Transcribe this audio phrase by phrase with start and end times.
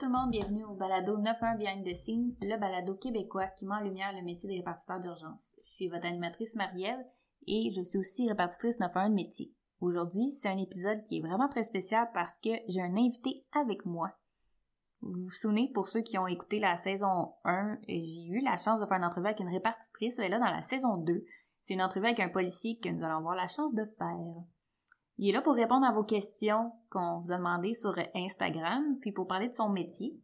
[0.00, 3.74] Tout le monde, bienvenue au balado 91 Behind the Scene, le balado québécois qui met
[3.74, 5.60] en lumière le métier des répartiteurs d'urgence.
[5.62, 7.04] Je suis votre animatrice Marielle
[7.46, 9.52] et je suis aussi répartitrice 91 de métier.
[9.82, 13.84] Aujourd'hui, c'est un épisode qui est vraiment très spécial parce que j'ai un invité avec
[13.84, 14.10] moi.
[15.02, 18.80] Vous vous souvenez, pour ceux qui ont écouté la saison 1, j'ai eu la chance
[18.80, 21.26] de faire une entrevue avec une répartitrice, et là, dans la saison 2,
[21.60, 24.16] c'est une entrevue avec un policier que nous allons avoir la chance de faire.
[25.22, 29.12] Il est là pour répondre à vos questions qu'on vous a demandées sur Instagram, puis
[29.12, 30.18] pour parler de son métier.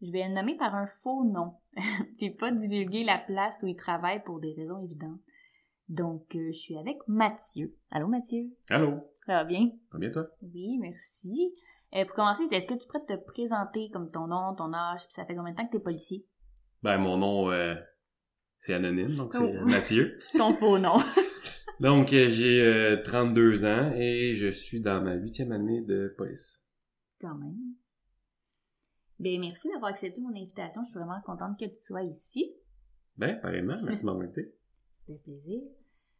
[0.00, 1.54] Je vais le nommer par un faux nom,
[2.16, 5.18] puis pas divulguer la place où il travaille pour des raisons évidentes.
[5.88, 7.74] Donc, euh, je suis avec Mathieu.
[7.90, 8.44] Allô, Mathieu?
[8.70, 9.00] Allô?
[9.26, 9.66] Ça va bien?
[9.90, 10.28] Ça va bien, toi?
[10.40, 11.52] Oui, merci.
[11.96, 15.14] Euh, pour commencer, est-ce que tu pourrais te présenter comme ton nom, ton âge, puis
[15.14, 16.24] ça fait combien de temps que tu es policier?
[16.84, 17.74] Ben, mon nom, euh,
[18.58, 19.66] c'est anonyme, donc c'est Oh.
[19.66, 20.18] Mathieu.
[20.38, 20.98] Ton faux nom.
[21.78, 26.62] Donc, euh, j'ai euh, 32 ans et je suis dans ma huitième année de police.
[27.20, 27.58] Quand même.
[29.18, 30.82] Ben, merci d'avoir accepté mon invitation.
[30.84, 32.54] Je suis vraiment contente que tu sois ici.
[33.16, 34.54] Ben, pareillement, merci de m'avoir invité.
[35.06, 35.60] Ça fait plaisir.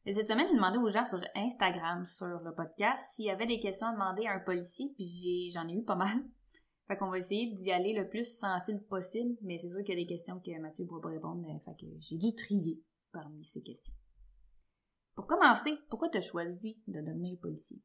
[0.05, 3.47] Et cette semaine, j'ai demandé aux gens sur Instagram, sur le podcast, s'il y avait
[3.47, 6.17] des questions à demander à un policier, puis j'en ai eu pas mal.
[6.87, 9.99] Fait qu'on va essayer d'y aller le plus sans fil possible, mais c'est sûr qu'il
[9.99, 12.33] y a des questions que Mathieu ne pourra pas répondre, euh, fait que j'ai dû
[12.33, 13.93] trier parmi ces questions.
[15.17, 17.79] Pour commencer, pourquoi tu as choisi de devenir policier?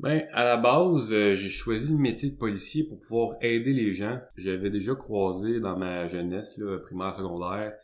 [0.00, 3.92] Ben, à la base, euh, j'ai choisi le métier de policier pour pouvoir aider les
[3.92, 4.18] gens.
[4.36, 7.74] J'avais déjà croisé dans ma jeunesse, primaire, secondaire,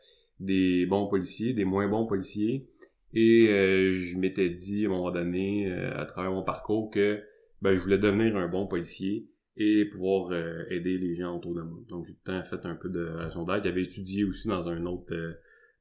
[0.41, 2.67] des bons policiers, des moins bons policiers.
[3.12, 7.22] Et euh, je m'étais dit à un moment donné, euh, à travers mon parcours, que
[7.61, 10.32] ben, je voulais devenir un bon policier et pouvoir
[10.71, 11.81] aider les gens autour de moi.
[11.88, 13.65] Donc j'ai tout le temps fait un peu de relation d'aide.
[13.65, 15.12] J'avais étudié aussi dans un autre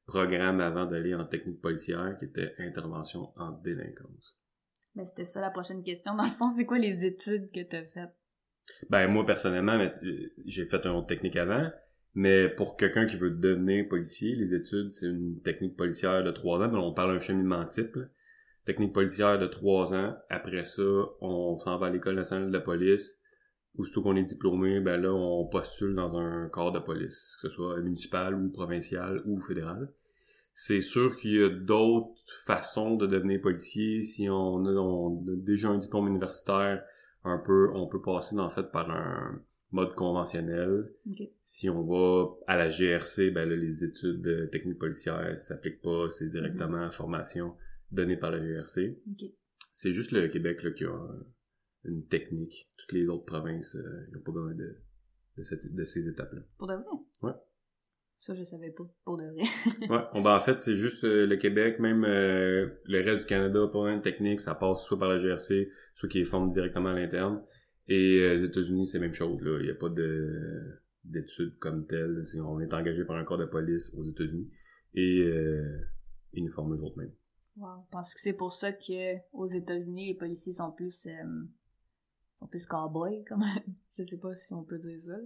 [0.08, 4.38] programme avant d'aller en technique policière qui était intervention en délinquance.
[4.96, 6.16] Ben, c'était ça la prochaine question.
[6.16, 8.16] Dans le fond, c'est quoi les études que tu as faites?
[8.90, 9.88] Ben moi personnellement, euh,
[10.44, 11.70] j'ai fait un autre technique avant,
[12.14, 16.58] mais pour quelqu'un qui veut devenir policier, les études c'est une technique policière de trois
[16.58, 17.94] ans, mais on parle d'un cheminement type.
[17.96, 18.04] là.
[18.64, 20.14] Technique policière de trois ans.
[20.28, 20.82] Après ça,
[21.22, 23.18] on s'en va à l'école nationale de la police.
[23.78, 27.54] Aussitôt qu'on est diplômé, ben là on postule dans un corps de police, que ce
[27.54, 29.88] soit municipal ou provincial ou fédéral.
[30.60, 34.02] C'est sûr qu'il y a d'autres façons de devenir policier.
[34.02, 36.82] Si on a, on a déjà un diplôme universitaire,
[37.22, 40.92] un peu, on peut passer en fait par un mode conventionnel.
[41.44, 46.10] Si on va à la GRC, ben là, les études de technique policière s'appliquent pas,
[46.10, 47.54] c'est directement la formation
[47.92, 48.98] donnée par la GRC.
[49.72, 51.24] C'est juste le Québec là, qui a euh,
[51.84, 52.68] une technique.
[52.78, 54.76] Toutes les autres provinces euh, n'ont pas besoin de,
[55.36, 56.40] de, cette- de ces étapes-là.
[56.58, 56.84] Pour de vrai?
[57.22, 57.32] Ouais.
[58.20, 58.84] Ça, je savais pas.
[59.04, 59.44] Pour de vrai.
[59.88, 63.26] Ouais, bon, ben, en fait, c'est juste euh, le Québec, même euh, le reste du
[63.26, 66.88] Canada, pas une technique, ça passe soit par la GRC, soit qui est formé directement
[66.90, 67.42] à l'interne.
[67.86, 69.58] Et euh, les États-Unis, c'est la même chose, là.
[69.60, 72.22] Il n'y a pas de d'études comme telles.
[72.44, 74.50] On est engagé par un corps de police aux États-Unis.
[74.94, 75.78] Et euh,
[76.34, 77.12] ils nous forment eux autres mêmes.
[77.56, 77.84] Wow.
[77.86, 81.44] Je pense que c'est pour ça que aux États-Unis, les policiers sont plus euh,
[82.40, 83.42] sont plus cow-boys, comme
[83.96, 85.12] je sais pas si on peut dire ça.
[85.12, 85.22] là.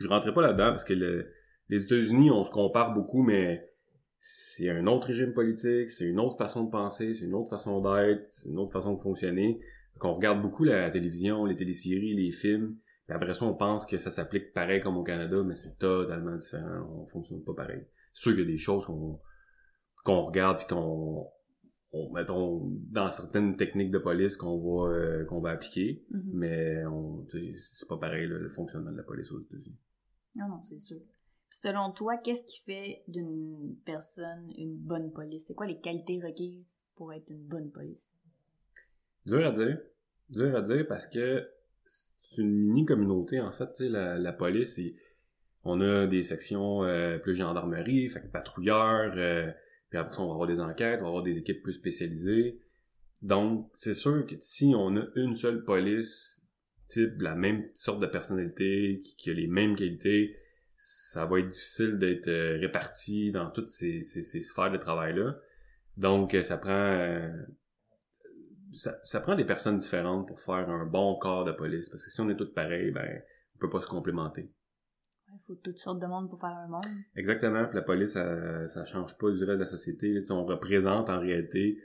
[0.00, 1.30] Je rentrais pas là-dedans parce que le-
[1.68, 3.70] les États-Unis, on se compare beaucoup, mais
[4.18, 7.80] c'est un autre régime politique, c'est une autre façon de penser, c'est une autre façon
[7.80, 9.60] d'être, c'est une autre façon de fonctionner.
[9.98, 12.76] Qu'on regarde beaucoup la télévision, les téléséries, les films,
[13.06, 16.36] puis après ça, on pense que ça s'applique pareil comme au Canada, mais c'est totalement
[16.36, 16.86] différent.
[17.02, 17.82] On fonctionne pas pareil.
[18.12, 18.86] C'est sûr qu'il y a des choses
[20.04, 21.26] qu'on regarde puis qu'on
[21.92, 26.30] on, mettons dans certaines techniques de police qu'on va euh, qu'on va appliquer, Mhm.
[26.34, 29.78] mais on c'est pas pareil là, le fonctionnement de la police aux États-Unis.
[30.34, 30.98] Non, non, c'est sûr.
[31.50, 35.44] Selon toi, qu'est-ce qui fait d'une personne une bonne police?
[35.46, 38.14] C'est quoi les qualités requises pour être une bonne police?
[39.24, 39.78] Dur à dire.
[40.28, 41.48] Dur à dire parce que
[41.86, 43.80] c'est une mini-communauté, en fait.
[43.80, 44.80] La, la police,
[45.64, 49.50] on a des sections euh, plus gendarmerie, fait que patrouilleurs, euh,
[49.88, 52.60] puis après ça, on va avoir des enquêtes, on va avoir des équipes plus spécialisées.
[53.22, 56.42] Donc, c'est sûr que si on a une seule police,
[56.88, 60.36] type la même sorte de personnalité, qui a les mêmes qualités,
[60.76, 65.36] ça va être difficile d'être euh, réparti dans toutes ces, ces, ces sphères de travail-là.
[65.96, 66.70] Donc, euh, ça prend...
[66.70, 67.30] euh,
[68.72, 71.88] ça, ça prend des personnes différentes pour faire un bon corps de police.
[71.88, 73.22] Parce que si on est tous pareils, ben,
[73.54, 74.50] on peut pas se complémenter.
[75.32, 76.84] Il faut toutes sortes de monde pour faire un monde.
[77.14, 77.64] Exactement.
[77.66, 80.12] Puis la police, ça, ça change pas du reste de la société.
[80.12, 80.20] là.
[80.30, 81.78] On représente en réalité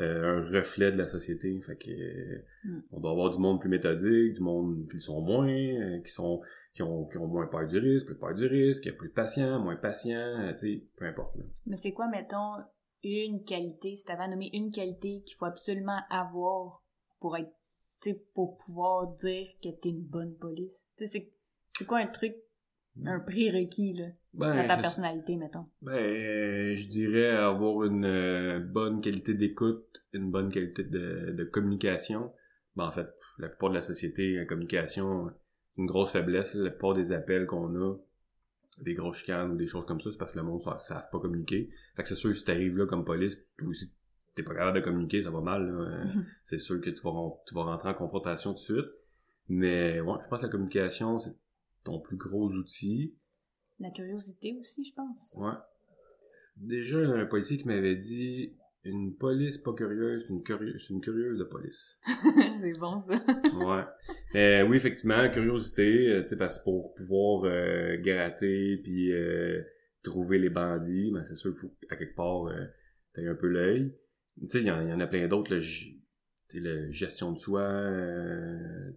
[0.00, 1.60] euh, un reflet de la société.
[1.60, 2.78] Fait que euh, Mm.
[2.92, 6.10] on doit avoir du monde plus méthodique, du monde qui le sont moins, euh, qui
[6.10, 6.40] sont
[6.74, 9.76] qui ont, qui ont moins peur du risque, plus peur du risque, plus patient, moins
[9.76, 11.36] patient, euh, tu sais, peu importe.
[11.36, 11.44] Là.
[11.66, 12.56] Mais c'est quoi, mettons,
[13.04, 16.82] une qualité, si t'avais à nommer une qualité qu'il faut absolument avoir
[17.20, 17.52] pour être,
[18.02, 20.88] tu sais, pour pouvoir dire que t'es une bonne police?
[20.98, 21.32] Tu sais, c'est
[21.78, 22.34] C'est quoi un truc,
[23.04, 25.66] un prérequis, là, Ben, dans ta personnalité, mettons?
[25.80, 32.32] Ben, je dirais avoir une euh, bonne qualité d'écoute, une bonne qualité de, de communication.
[32.74, 33.06] Ben, en fait,
[33.38, 35.30] la plupart de la société, la communication,
[35.76, 36.54] une grosse faiblesse.
[36.54, 36.64] là.
[36.64, 37.96] La plupart des appels qu'on a,
[38.80, 41.08] des grosses chicanes ou des choses comme ça, c'est parce que le monde ne savent
[41.10, 41.70] pas communiquer.
[41.96, 43.92] Fait que c'est sûr, si t'arrives là comme police, toi aussi,
[44.34, 45.66] t'es pas capable de communiquer, ça va mal.
[45.66, 45.80] là.
[45.82, 46.04] Euh,
[46.44, 48.90] c'est sûr que tu vas, ren- tu vas rentrer en confrontation tout de suite.
[49.48, 51.36] Mais ouais, je pense que la communication, c'est
[51.84, 53.14] ton plus gros outil.
[53.78, 55.34] La curiosité aussi, je pense.
[55.36, 55.52] Ouais.
[56.56, 58.54] Déjà, il y a un policier qui m'avait dit
[58.90, 61.98] une police pas curieuse, c'est une, curieuse, c'est une curieuse de police.
[62.60, 63.14] c'est bon, ça.
[63.54, 63.84] Ouais.
[64.34, 69.62] Mais oui, effectivement, curiosité, euh, tu sais, parce que pour pouvoir euh, gratter puis euh,
[70.02, 72.66] trouver les bandits, ben c'est sûr qu'il faut à quelque part euh,
[73.14, 73.94] t'aies un peu l'œil.
[74.42, 75.60] Tu sais, il y, en il y en a plein d'autres, le,
[76.60, 78.90] la gestion de soi, euh,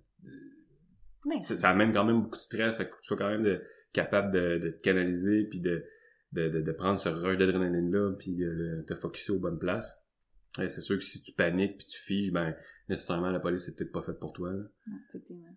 [1.26, 3.18] Mais ça, ça amène quand même beaucoup de stress, fait qu'il faut que tu sois
[3.18, 3.62] quand même de-
[3.94, 5.84] capable de, de te canaliser puis de,
[6.32, 9.98] de, de, de prendre ce rush d'adrénaline là puis euh, te focuser aux bonnes places.
[10.60, 12.56] Et c'est sûr que si tu paniques puis tu figes, ben
[12.90, 14.52] nécessairement la police c'est peut-être pas faite pour toi.
[14.52, 14.64] Là.
[14.88, 15.56] Ouais, effectivement.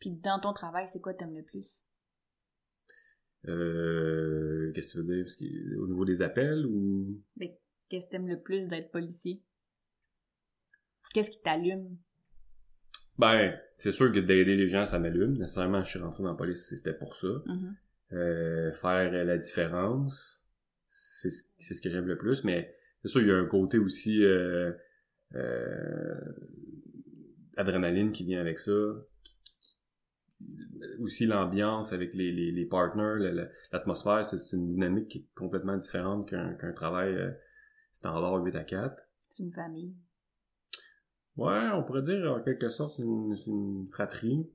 [0.00, 1.84] Puis dans ton travail, c'est quoi que t'aimes le plus?
[3.48, 5.24] Euh, qu'est-ce que tu veux dire?
[5.24, 7.22] Parce que, au niveau des appels ou?
[7.88, 9.42] Qu'est-ce que t'aimes le plus d'être policier?
[11.14, 11.96] Qu'est-ce qui t'allume?
[13.18, 15.38] Ben, c'est sûr que d'aider les gens, ça m'allume.
[15.38, 17.28] Nécessairement, je suis rentré dans la police, c'était pour ça.
[17.46, 17.76] Mhm.
[18.12, 20.46] Euh, faire la différence,
[20.86, 24.24] c'est ce que j'aime le plus, mais c'est sûr, il y a un côté aussi
[24.24, 24.72] euh,
[25.34, 26.14] euh,
[27.56, 28.72] adrénaline qui vient avec ça.
[31.00, 35.26] Aussi l'ambiance avec les, les, les partners, la- la- l'atmosphère, c'est une dynamique qui est
[35.34, 37.30] complètement différente qu'un qu'un travail euh,
[37.92, 39.02] standard 8 à 4.
[39.28, 39.94] C'est une famille.
[41.36, 44.46] Ouais, on pourrait dire en quelque sorte c'est une, une fratrie.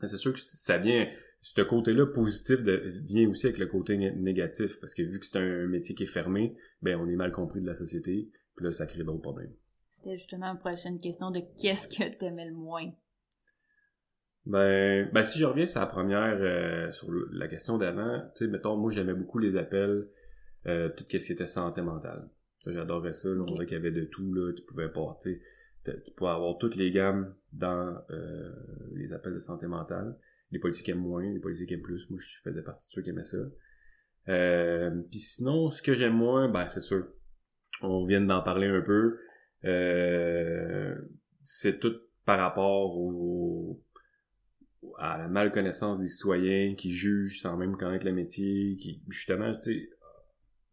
[0.00, 1.08] C'est sûr que ça vient,
[1.46, 5.26] ce côté-là positif de, vient aussi avec le côté né- négatif, parce que vu que
[5.26, 8.64] c'est un métier qui est fermé, ben on est mal compris de la société, puis
[8.64, 9.52] là ça crée d'autres problèmes.
[9.90, 12.90] C'était justement une prochaine question de qu'est-ce que t'aimais le moins?
[14.46, 18.44] Ben, ben si je reviens sur la première, euh, sur le- la question d'avant, tu
[18.44, 20.08] sais, mettons, moi j'aimais beaucoup les appels,
[20.66, 22.28] euh, tout ce qui était santé mentale.
[22.60, 25.42] Ça, j'adorais ça, là, on dirait qu'il y avait de tout, là, tu pouvais porter,
[25.84, 28.50] tu tu pouvais avoir toutes les gammes dans euh,
[28.94, 30.16] les appels de santé mentale.
[30.54, 32.92] Les policiers qui aiment moins, les policiers qui aiment plus, moi je faisais partie de
[32.92, 33.38] ceux qui aimaient ça.
[34.28, 37.08] Euh, Puis sinon, ce que j'aime moins, ben c'est sûr,
[37.82, 39.18] on vient d'en parler un peu,
[39.64, 40.94] euh,
[41.42, 43.82] c'est tout par rapport au,
[44.98, 49.62] à la malconnaissance des citoyens qui jugent sans même connaître le métier, qui justement, tu
[49.80, 49.90] sais,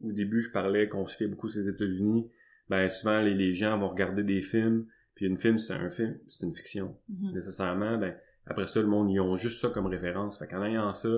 [0.01, 2.29] au début je parlais qu'on se fait beaucoup ces États-Unis,
[2.69, 4.85] ben souvent les, les gens vont regarder des films,
[5.15, 7.33] puis une film c'est un film, c'est une fiction Mhm.
[7.33, 10.93] nécessairement, ben après ça le monde ils ont juste ça comme référence, fait qu'en ayant
[10.93, 11.09] ça,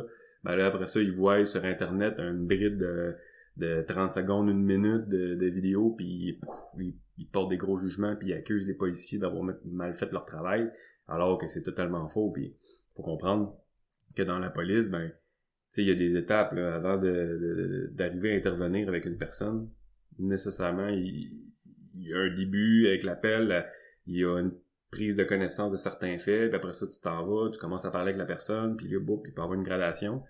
[0.44, 3.16] ben là après ça ils voient sur internet une bride de,
[3.58, 6.40] de 30 secondes, une minute de, vidéo, puis
[7.18, 10.72] ils, portent des gros jugements, puis ils accusent les policiers d'avoir mal fait leur travail,
[11.08, 12.56] alors que c'est totalement faux, puis
[12.96, 13.56] faut comprendre
[14.16, 15.12] que dans la police, ben,
[15.78, 19.70] il y a des étapes là, avant d'arriver à intervenir avec une personne.
[20.20, 21.52] Nécessairement, il,
[21.96, 23.66] il y a un début avec l'appel,
[24.06, 24.54] il y a une
[24.94, 27.92] prise de connaissance de certains faits, puis après ça, tu t'en vas, tu commences à
[27.92, 30.22] parler avec la personne, puis là, boum, il peut y avoir une gradation.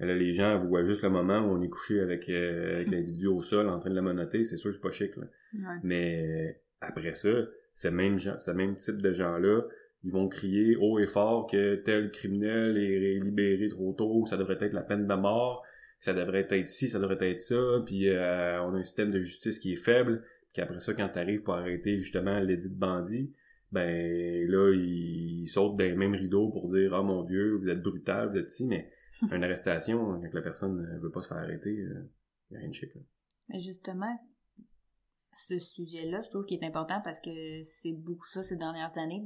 [0.00, 2.88] Et là, les gens voient juste le moment où on est couché avec, euh, avec
[2.92, 5.26] l'individu au sol en train de la monoter, c'est sûr que c'est pas chic, là.
[5.54, 5.80] Ouais.
[5.82, 7.28] Mais après ça,
[7.74, 9.62] ce même, gens, ce même type de gens-là,
[10.04, 14.58] ils vont crier haut et fort que tel criminel est libéré trop tôt, ça devrait
[14.60, 15.64] être la peine de mort,
[15.98, 19.20] ça devrait être ci, ça devrait être ça, puis euh, on a un système de
[19.20, 23.32] justice qui est faible, puis après ça, quand t'arrives pour arrêter justement l'édit de bandit,
[23.72, 27.82] ben là, ils sautent dans les mêmes rideaux pour dire «Ah mon Dieu, vous êtes
[27.82, 28.90] brutal, vous êtes ci», mais
[29.32, 32.10] une arrestation, quand la personne ne veut pas se faire arrêter, euh,
[32.50, 32.94] y a rien de chic.
[32.94, 33.00] là.
[33.48, 34.18] Mais justement,
[35.32, 39.22] ce sujet-là, je trouve qu'il est important parce que c'est beaucoup ça ces dernières années,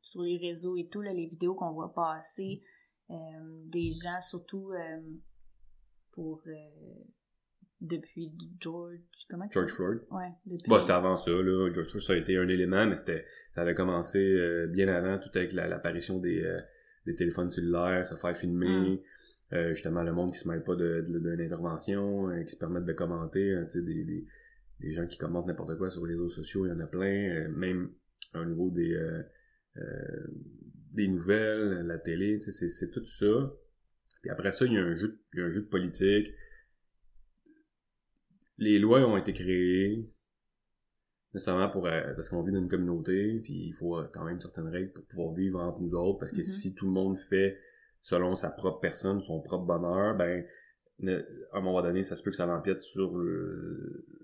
[0.00, 2.62] sur les réseaux et tout, là, les vidéos qu'on voit passer,
[3.10, 3.14] euh,
[3.66, 5.00] des gens surtout euh,
[6.12, 6.42] pour
[7.80, 9.72] depuis George, comment tu George?
[9.72, 10.00] Floyd.
[10.10, 10.68] Ouais, depuis.
[10.68, 11.70] Bah, c'était avant ça, là.
[11.72, 15.18] George Floyd, ça a été un élément, mais c'était, ça avait commencé euh, bien avant,
[15.18, 16.58] tout avec la- l'apparition des, euh,
[17.06, 19.00] des téléphones cellulaires, se faire filmer,
[19.52, 22.84] euh, justement, le monde qui se mêle pas de, de- d'une intervention, qui se permettent
[22.84, 24.26] de commenter, hein, tu sais, des, des,
[24.80, 27.48] des gens qui commentent n'importe quoi sur les réseaux sociaux, il y en a plein,
[27.48, 27.90] même
[28.34, 28.94] au niveau des,
[30.92, 33.52] des nouvelles, la télé, tu sais, c'est, tout ça.
[34.22, 35.66] Puis après ça, il y a un jeu, de- il y a un jeu de
[35.68, 36.32] politique.
[38.60, 40.08] Les lois ont été créées,
[41.34, 44.40] nécessairement pour euh, parce qu'on vit dans une communauté puis il faut euh, quand même
[44.40, 46.44] certaines règles pour pouvoir vivre entre nous autres parce que Mhm.
[46.44, 47.58] si tout le monde fait
[48.02, 50.44] selon sa propre personne, son propre bonheur, ben
[51.52, 53.18] à un moment donné, ça se peut que ça empiète sur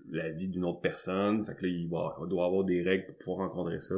[0.09, 1.45] la vie d'une autre personne.
[1.45, 3.95] Fait que là, il, doit avoir des règles pour pouvoir rencontrer ça.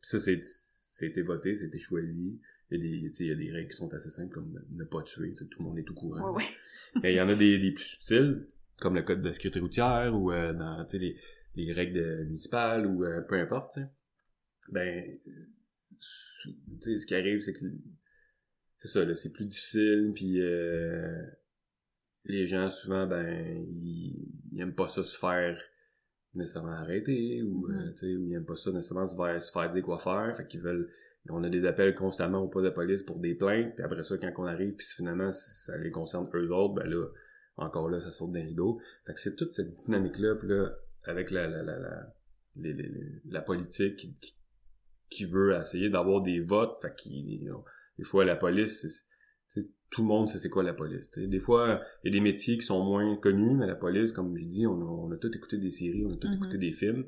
[0.00, 2.38] Puis ça, c'est, été voté, c'était choisi.
[2.70, 4.84] Il y, a des, il y a des règles qui sont assez simples, comme ne
[4.84, 5.34] pas tuer.
[5.34, 6.36] Tout le monde est au courant.
[7.02, 8.46] Mais il y en a des, des, plus subtiles,
[8.80, 11.16] comme le code de sécurité routière ou euh, dans les,
[11.54, 13.78] les règles municipales ou euh, peu importe.
[14.70, 15.04] Ben,
[16.00, 17.60] ce qui arrive, c'est que
[18.82, 21.24] c'est ça, là, c'est plus difficile, puis euh,
[22.24, 25.56] les gens, souvent, ben, ils, ils, aiment pas ça se faire
[26.34, 29.82] nécessairement arrêter, ou, euh, ou ils aiment pas ça nécessairement se faire, se faire dire
[29.84, 30.90] quoi faire, fait qu'ils veulent,
[31.28, 34.18] on a des appels constamment au poste de police pour des plaintes, puis après ça,
[34.18, 37.06] quand on arrive, puis finalement, ça les concerne eux autres, ben là,
[37.62, 38.80] encore là, ça saute d'un rideau.
[39.06, 40.70] Fait que c'est toute cette dynamique-là, puis là,
[41.04, 42.12] avec la, la, la, la,
[43.24, 44.16] la politique qui,
[45.10, 47.26] qui, veut essayer d'avoir des votes, fait qu'il,
[47.98, 49.06] des fois, la police,
[49.90, 51.10] tout le monde sait c'est quoi la police.
[51.10, 54.36] Des fois, il y a des métiers qui sont moins connus, mais la police, comme
[54.36, 56.36] je dis, on a, on a tout écouté des séries, on a tout mm-hmm.
[56.36, 57.04] écouté des films.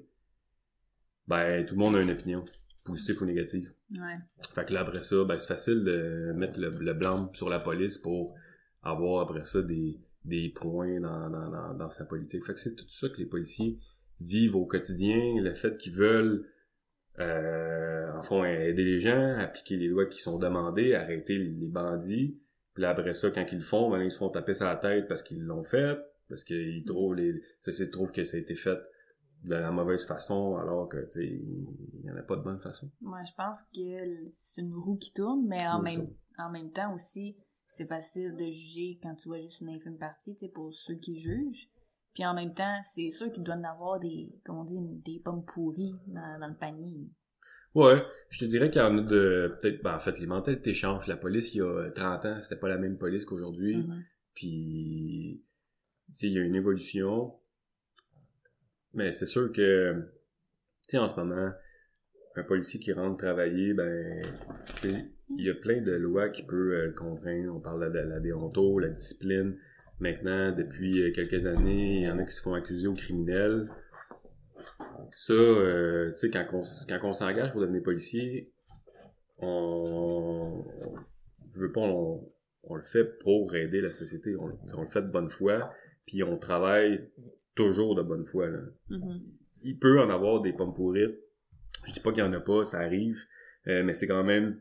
[1.26, 2.44] Ben, tout le monde a une opinion,
[2.84, 3.72] positive ou négative.
[3.92, 4.14] Ouais.
[4.54, 7.58] Fait que là, après ça, ben, c'est facile de mettre le, le blanc sur la
[7.58, 8.34] police pour
[8.82, 12.44] avoir après ça des, des points dans, dans, dans, sa politique.
[12.44, 13.78] Fait que c'est tout ça que les policiers
[14.20, 16.48] vivent au quotidien, le fait qu'ils veulent
[17.18, 22.40] euh, en fond aider les gens, appliquer les lois qui sont demandées, arrêter les bandits,
[22.74, 24.76] puis là, après ça, quand ils le font, ben, ils se font taper sur la
[24.76, 25.96] tête parce qu'ils l'ont fait,
[26.28, 28.78] parce qu'ils trouvent les, que ça a été fait
[29.44, 32.58] de la mauvaise façon, alors que, tu sais, il n'y en a pas de bonne
[32.58, 32.90] façon.
[33.00, 36.94] Moi, je pense que c'est une roue qui tourne, mais en même, en même temps
[36.94, 37.36] aussi,
[37.74, 40.94] c'est facile de juger quand tu vois juste une infime partie, tu sais, pour ceux
[40.94, 41.68] qui jugent.
[42.14, 45.44] Puis en même temps, c'est sûr qu'ils doivent avoir des, comment on dit, des pommes
[45.44, 47.10] pourries dans, dans le panier.
[47.74, 48.00] Ouais,
[48.30, 51.08] je te dirais qu'il y en a de peut-être ben, en fait les mentalités changent.
[51.08, 53.78] La police il y a 30 ans, c'était pas la même police qu'aujourd'hui.
[53.78, 54.02] Mm-hmm.
[54.34, 55.44] Puis
[56.22, 57.34] il y a une évolution.
[58.92, 59.92] Mais c'est sûr que
[60.82, 61.50] tu sais en ce moment
[62.36, 64.22] un policier qui rentre travailler ben
[65.30, 67.54] il y a plein de lois qui peuvent euh, le contraindre.
[67.54, 69.56] On parle de la déonto, la discipline.
[70.00, 73.70] Maintenant, depuis euh, quelques années, il y en a qui se font accuser aux criminels.
[75.12, 78.52] Ça, euh, tu sais, quand on, quand on s'engage pour devenir policier,
[79.38, 80.64] on,
[81.54, 84.34] veut pas, on, le fait pour aider la société.
[84.36, 85.72] On, le fait de bonne foi,
[86.06, 87.10] puis on travaille
[87.54, 88.48] toujours de bonne foi.
[88.48, 88.60] Là.
[88.90, 89.22] Mm-hmm.
[89.62, 91.18] Il peut en avoir des pommes pourrites.
[91.86, 93.24] Je dis pas qu'il y en a pas, ça arrive,
[93.66, 94.60] euh, mais c'est quand même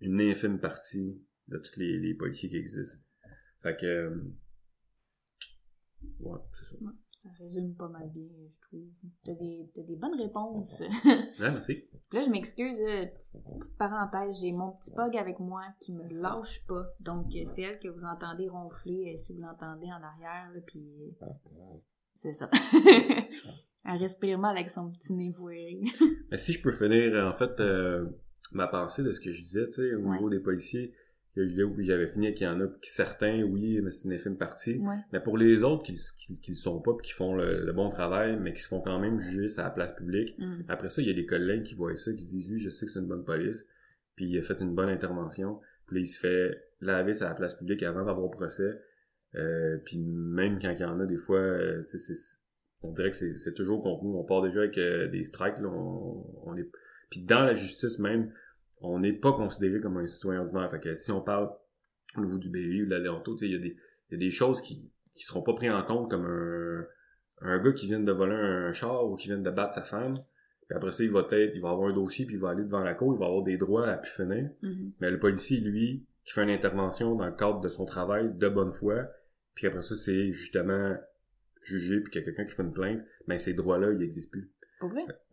[0.00, 2.98] une infime partie de tous les, les policiers qui existent.
[3.62, 4.34] Fait que, euh,
[6.20, 6.76] ouais, c'est ça.
[7.22, 8.88] Ça résume pas mal bien, je trouve.
[9.24, 10.80] T'as des, as des bonnes réponses.
[10.80, 10.90] ouais,
[11.38, 11.88] merci.
[12.10, 16.66] là, je m'excuse, euh, petite, parenthèse, j'ai mon petit pug avec moi qui me lâche
[16.66, 16.84] pas.
[16.98, 21.16] Donc, c'est elle que vous entendez ronfler, si vous l'entendez en arrière, là, puis...
[22.16, 22.50] C'est ça.
[23.84, 25.82] elle respire mal avec son petit nez voué.
[26.30, 27.60] Mais si je peux finir, en fait,
[28.52, 30.94] ma pensée de ce que je disais, tu sais, au niveau des policiers,
[31.34, 34.12] que je où j'avais fini qu'il y en a qui certains oui mais c'est une
[34.12, 34.80] infime partie.
[35.12, 38.38] Mais pour les autres qui qui, qui sont pas puis qui font le, bon travail
[38.38, 40.34] mais qui se font quand même juger à la place publique.
[40.38, 40.64] Mm.
[40.68, 42.86] après ça il y a des collègues qui voient ça qui disent lui je sais
[42.86, 43.64] que c'est une bonne police
[44.14, 45.60] puis il a fait une bonne intervention.
[45.86, 48.78] Puis là, il se fait laver à la place publique avant d'avoir procès.
[49.34, 51.98] Euh, puis même quand il y en a des fois euh, c'est,
[52.82, 55.68] on dirait que c'est, toujours contre nous on part déjà avec euh, des strikes là,
[55.68, 56.68] on, on est
[57.10, 58.32] puis dans la justice même
[58.82, 60.70] on n'est pas considéré comme un citoyen ordinaire.
[60.70, 61.50] Fait que si on parle
[62.16, 63.76] au niveau du BI ou de la Léonto, il y, a des,
[64.10, 66.86] y a des choses qui qui seront pas prises en compte comme un,
[67.42, 70.18] un gars qui vient de voler un char ou qui vient de battre sa femme.
[70.66, 72.64] Puis après ça, il va être, il va avoir un dossier, puis il va aller
[72.64, 74.48] devant la cour, il va avoir des droits à pu finir.
[74.62, 74.92] Mm-hmm.
[75.00, 78.48] Mais le policier, lui, qui fait une intervention dans le cadre de son travail de
[78.48, 79.06] bonne foi,
[79.54, 80.96] puis après ça, c'est justement
[81.64, 84.30] jugé, puis qu'il y a quelqu'un qui fait une plainte, ben, ces droits-là, ils n'existent
[84.30, 84.50] plus.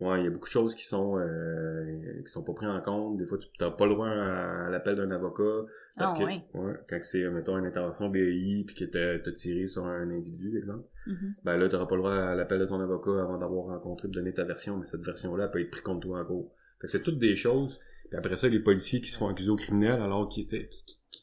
[0.00, 2.80] Ouais, il y a beaucoup de choses qui sont euh, qui sont pas prises en
[2.80, 3.16] compte.
[3.16, 5.66] Des fois, tu n'as pas le droit à, l'appel d'un avocat.
[5.96, 6.74] Parce ah, que ouais.
[6.88, 11.34] quand c'est, mettons, une intervention BI puis que t'as tiré sur un individu, exemple, mm-hmm.
[11.44, 14.12] ben là, t'auras pas le droit à l'appel de ton avocat avant d'avoir rencontré de
[14.12, 16.54] donner ta version, mais cette version-là peut être prise contre toi en cours.
[16.84, 17.80] c'est toutes des choses.
[18.08, 20.84] Puis après ça, les policiers qui se font accuser au criminel alors qu'ils étaient qui,
[21.10, 21.22] qui,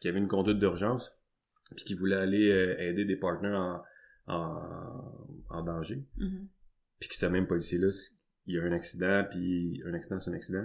[0.00, 1.12] qui, avaient une conduite d'urgence
[1.74, 3.82] puis qui voulaient aller euh, aider des partenaires en,
[4.26, 6.06] en, en danger.
[6.18, 6.46] Mm-hmm
[7.04, 7.88] puis que ce même policier-là,
[8.46, 10.64] il y a un accident, puis un accident, c'est un accident,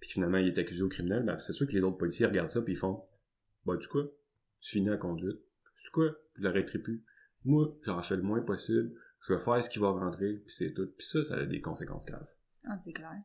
[0.00, 2.50] puis finalement, il est accusé au criminel, ben, c'est sûr que les autres policiers regardent
[2.50, 3.02] ça, puis ils font
[3.64, 4.04] Bah, tu quoi?
[4.60, 5.38] Je finis la conduite.
[5.76, 6.10] Tu quoi?
[6.34, 7.04] Je l'arrêterai plus.
[7.44, 8.92] Moi, j'en fais le moins possible.
[9.26, 10.88] Je vais faire ce qui va rentrer, puis c'est tout.
[10.98, 12.28] Puis ça, ça a des conséquences graves.
[12.64, 13.22] Ah, c'est clair.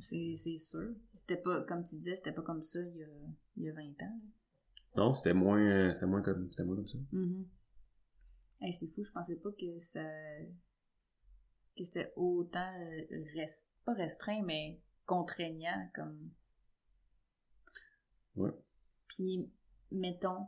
[0.00, 0.94] C'est c'est sûr.
[1.16, 3.08] C'était pas, comme tu disais, c'était pas comme ça il y a,
[3.56, 3.94] il y a 20 ans.
[4.00, 4.30] là.
[4.96, 6.98] Non, c'était moins, c'était moins comme, c'était moins comme ça.
[7.12, 7.46] Mhm.
[8.62, 10.04] Hey, c'est fou, je pensais pas que ça.
[11.76, 12.72] que c'était autant.
[12.80, 13.66] euh, rest...
[13.84, 16.30] pas restreint, mais contraignant comme.
[18.36, 18.52] Ouais.
[19.08, 19.50] Puis,
[19.90, 20.46] mettons,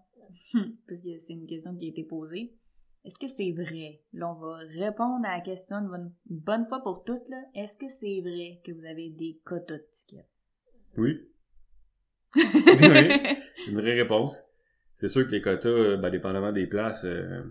[0.89, 2.57] parce que c'est une question qui a été posée.
[3.05, 4.01] Est-ce que c'est vrai?
[4.15, 7.45] Là, on va répondre à la question une bonne, une bonne fois pour toutes, là.
[7.55, 10.29] Est-ce que c'est vrai que vous avez des quotas de tickets?
[10.97, 11.29] Oui.
[12.37, 13.37] Oui.
[13.69, 14.43] Une vraie réponse.
[14.95, 17.43] C'est sûr que les quotas, euh, ben, dépendamment des places, euh,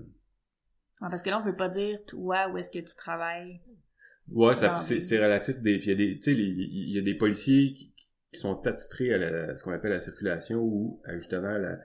[1.03, 3.61] Ouais, parce que là, on veut pas dire, toi, où est-ce que tu travailles.
[4.29, 5.59] ouais, ça, c'est, relatif.
[5.61, 7.93] Des, puis il y a des, tu sais, les- il y a des policiers qui,
[8.31, 11.77] qui sont attitrés à, la- à ce qu'on appelle la circulation ou à, justement la,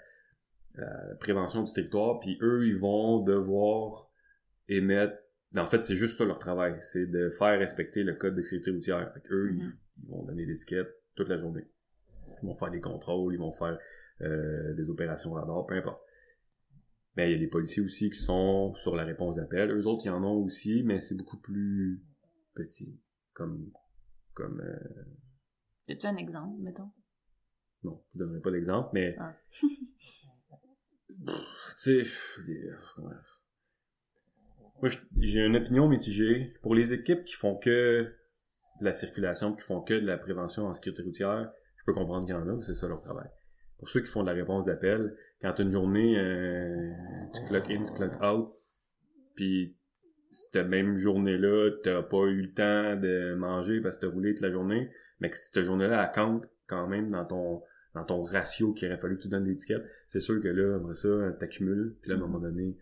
[0.77, 2.21] la prévention du territoire.
[2.21, 4.11] Puis eux, ils vont devoir
[4.69, 5.15] émettre.
[5.57, 8.71] En fait, c'est juste ça leur travail, c'est de faire respecter le code de sécurité
[8.71, 9.13] routière.
[9.15, 9.61] Fait eux, Mhm.
[9.61, 11.67] ils, ils vont donner des étiquettes toute la journée.
[12.43, 13.79] Ils vont faire des contrôles, ils vont faire
[14.21, 16.01] euh, des opérations radar, peu importe.
[17.19, 19.73] Mais il y a des policiers aussi qui sont sur la réponse d'appel.
[19.73, 22.01] Eux autres, ils en ont aussi, mais c'est beaucoup plus
[22.55, 23.03] petit.
[23.33, 23.73] Comme,
[24.35, 26.93] comme, euh, As-tu un exemple, mettons?
[27.83, 29.35] non, je ne donnerai pas d'exemple, mais, Ah.
[31.83, 33.15] Tu sais, les- ouais.
[34.81, 36.55] moi, j'ai une opinion mitigée.
[36.63, 38.03] Pour les équipes qui font que
[38.81, 42.27] de la circulation, qui font que de la prévention en sécurité routière, je peux comprendre
[42.27, 43.29] qu'il y en a, c'est ça leur travail.
[43.79, 46.93] Pour ceux qui font de la réponse d'appel, quand une journée, euh,
[47.35, 48.53] tu clock in, tu clock out,
[49.35, 49.77] puis
[50.31, 54.43] cette même journée-là, t'as pas eu le temps de manger parce que t'as roulé toute
[54.43, 57.63] la journée, mais que cette journée-là, elle compte quand même dans ton
[57.95, 60.95] dans ton ratio qu'il aurait fallu que tu donnes l'étiquette, c'est sûr que là, après
[60.95, 62.77] ça, t'accumules, puis là, à un moment donné,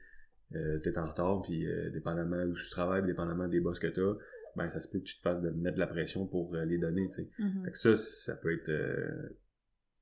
[0.54, 4.14] euh, t'es en retard, puis euh, dépendamment où tu travailles, dépendamment des boss que t'as,
[4.56, 6.64] ben ça se peut que tu te fasses de mettre de la pression pour euh,
[6.64, 7.30] les donner, tu sais.
[7.38, 7.64] Mhm.
[7.64, 9.28] Fait que ça, ça peut être euh,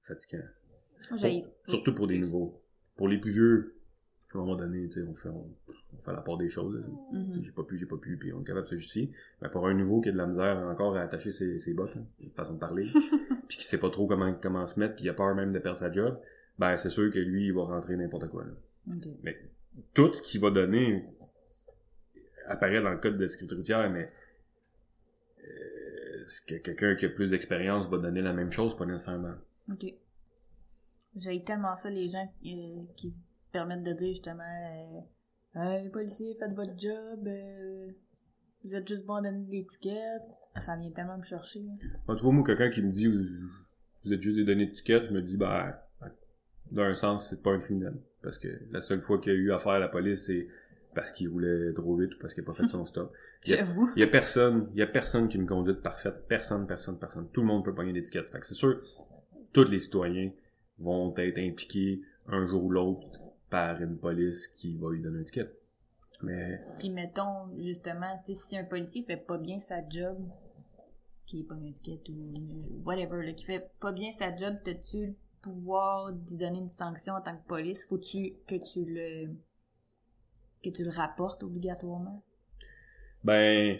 [0.00, 0.44] fatigant.
[1.10, 1.18] Pour-
[1.66, 2.60] surtout pour des nouveaux.
[2.96, 3.74] Pour les plus vieux,
[4.34, 5.48] à un moment donné, on fait, on,
[5.94, 6.82] on fait la part des choses.
[7.12, 7.34] Mhm.
[7.34, 9.12] Sais, J'ai pas pu, j'ai pas pu, puis on est capable de se justifier.
[9.40, 11.94] Mais pour un nouveau qui a de la misère encore à attacher ses, ses bottes,
[12.20, 12.84] une façon de parler,
[13.48, 15.58] puis qui sait pas trop comment, comment se mettre, puis il a peur même de
[15.60, 16.18] perdre sa job,
[16.58, 18.44] ben c'est sûr que lui, il va rentrer n'importe quoi.
[18.44, 18.52] Là.
[19.24, 19.36] Ok.
[19.92, 21.04] Tout ce qu'il va donner
[22.46, 24.10] apparaît dans le code de sécurité routière, mais
[25.44, 29.34] euh, que quelqu'un qui a plus d'expérience va donner la même chose, pas nécessairement.
[31.16, 33.20] J'ai tellement ça, les gens euh, qui se
[33.52, 35.00] permettent de dire justement euh,
[35.56, 37.92] Hey, les policiers, faites votre job, euh,
[38.64, 40.22] vous êtes juste bon à donner de l'étiquette.
[40.54, 41.64] Ah, Ça vient tellement me chercher.
[42.06, 45.12] Quand tu vois, moi, quelqu'un qui me dit vous, êtes juste des données d'étiquette, je
[45.12, 45.74] me dis, ben,
[46.72, 47.94] d'un sens, c'est pas un criminel.
[48.22, 50.48] Parce que la seule fois qu'il a eu affaire à la police, c'est
[50.94, 53.12] parce qu'il roulait trop vite ou parce qu'il a pas fait son stop.
[53.46, 53.90] Y J'avoue.
[53.96, 56.26] Il y a personne, il y a personne qui a une conduite parfaite.
[56.28, 57.28] Personne, personne, personne.
[57.32, 58.30] Tout le monde peut pogner l'étiquette.
[58.30, 58.80] Fait que c'est sûr,
[59.52, 60.32] tous les citoyens
[60.78, 65.22] vont être impliqués un jour ou l'autre par une police qui va lui donner une
[65.22, 65.60] étiquette.
[66.22, 70.18] Mais, Puis mettons, justement, si un policier fait pas bien sa job,
[71.26, 72.32] qui est pas une étiquette ou
[72.84, 77.14] whatever, là, qui fait pas bien sa job, t'as-tu le pouvoir d'y donner une sanction
[77.14, 77.84] en tant que police?
[77.84, 79.30] Faut-tu que tu le
[80.62, 82.22] que tu le rapportes obligatoirement?
[83.22, 83.78] ben,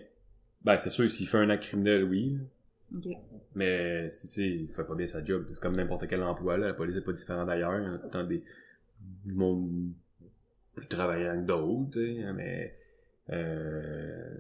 [0.63, 2.39] ben, c'est sûr, s'il fait un acte criminel, oui.
[3.55, 6.57] Mais si tu sais, il fait pas bien sa job, c'est comme n'importe quel emploi,
[6.57, 6.69] là.
[6.69, 7.79] La police est pas différente d'ailleurs.
[8.05, 8.43] Il temps des
[9.27, 9.93] monde
[10.75, 12.01] plus travaillant que d'autres,
[12.33, 12.75] mais
[13.31, 14.37] euh,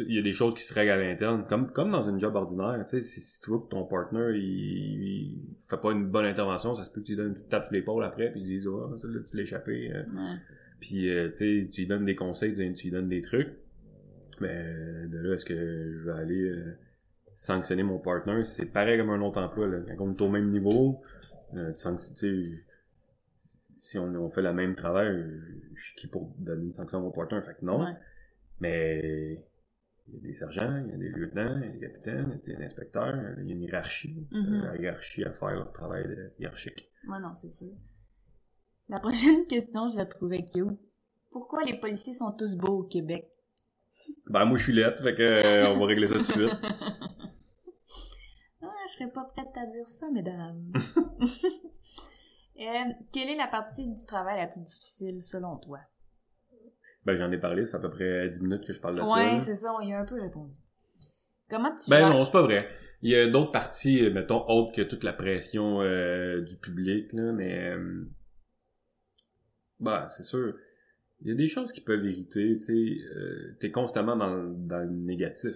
[0.00, 2.34] il y a des choses qui se règlent à l'interne, comme, comme dans une job
[2.36, 6.06] ordinaire, tu sais, si, si tu vois que ton partner, il, il fait pas une
[6.06, 8.30] bonne intervention, ça se peut que tu lui donnes une petite tape sur l'épaule après,
[8.30, 9.92] puis tu dis, oh, ça, là, tu l'as échappé.
[9.92, 10.36] Ouais.
[10.80, 13.50] puis euh, tu sais, tu lui donnes des conseils, tu, tu lui donnes des trucs,
[14.40, 16.76] mais de là, est-ce que je vais aller euh,
[17.38, 19.78] sanctionner mon partner, c'est pareil comme un autre emploi, là.
[19.96, 21.00] Quand on est au même niveau,
[21.56, 22.64] euh, tu
[23.78, 25.24] si on, on fait le même travail,
[25.76, 27.84] je, suis qui pour donner une sanction à mon partner, fait que non.
[27.84, 27.92] Ouais.
[28.58, 29.46] Mais
[30.08, 32.40] il y a des sergents, il y a des lieutenants, il y a des capitaines,
[32.42, 34.26] il y a des inspecteurs, il y a une hiérarchie.
[34.32, 34.62] Mhm.
[34.64, 36.90] La hiérarchie à faire leur travail de hiérarchique.
[37.04, 37.70] Moi, non, c'est sûr.
[38.88, 40.76] La prochaine question, je la trouvais cute.
[41.30, 43.30] Pourquoi les policiers sont tous beaux au Québec?
[44.26, 46.50] Ben moi je suis lettre, fait que euh, on va régler ça tout de suite.
[48.88, 50.72] Je serais pas prête à dire ça, mesdames.
[52.60, 55.78] Euh, quelle est la partie du travail la plus difficile selon toi?
[57.04, 59.00] Ben j'en ai parlé, ça fait à peu près 10 minutes que je parle de
[59.08, 59.14] ça.
[59.14, 60.52] ouais, c'est ça, on y a un peu répondu.
[61.48, 62.68] Comment tu Ben gères- non, c'est pas vrai.
[63.02, 67.12] Il y a d'autres parties, euh, mettons, autres que toute la pression euh, du public,
[67.12, 67.68] là, mais...
[67.76, 68.10] Euh,
[69.78, 70.54] bah, c'est sûr.
[71.20, 73.08] Il y a des choses qui peuvent irriter, tu sais.
[73.14, 75.54] euh, t'es constamment dans, le- dans le négatif.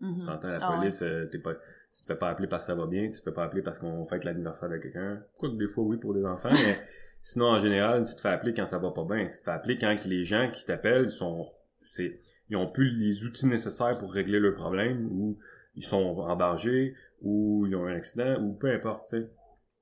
[0.00, 0.20] Mhm.
[0.22, 1.54] Tu entends la Ah police, t'es pas...
[1.94, 3.62] Tu te fais pas appeler parce que ça va bien, tu te fais pas appeler
[3.62, 5.22] parce qu'on fête l'anniversaire de quelqu'un.
[5.36, 6.78] Quoique des fois, oui, pour des enfants, mais
[7.22, 9.24] sinon, en général, tu te fais appeler quand ça va pas bien.
[9.26, 11.52] Tu te fais appeler quand les gens qui t'appellent sont,
[11.84, 15.38] c'est, ils ont plus les outils nécessaires pour régler leurs problèmes, ou
[15.74, 19.30] ils sont en danger, ou ils ont un accident, ou peu importe, tu sais.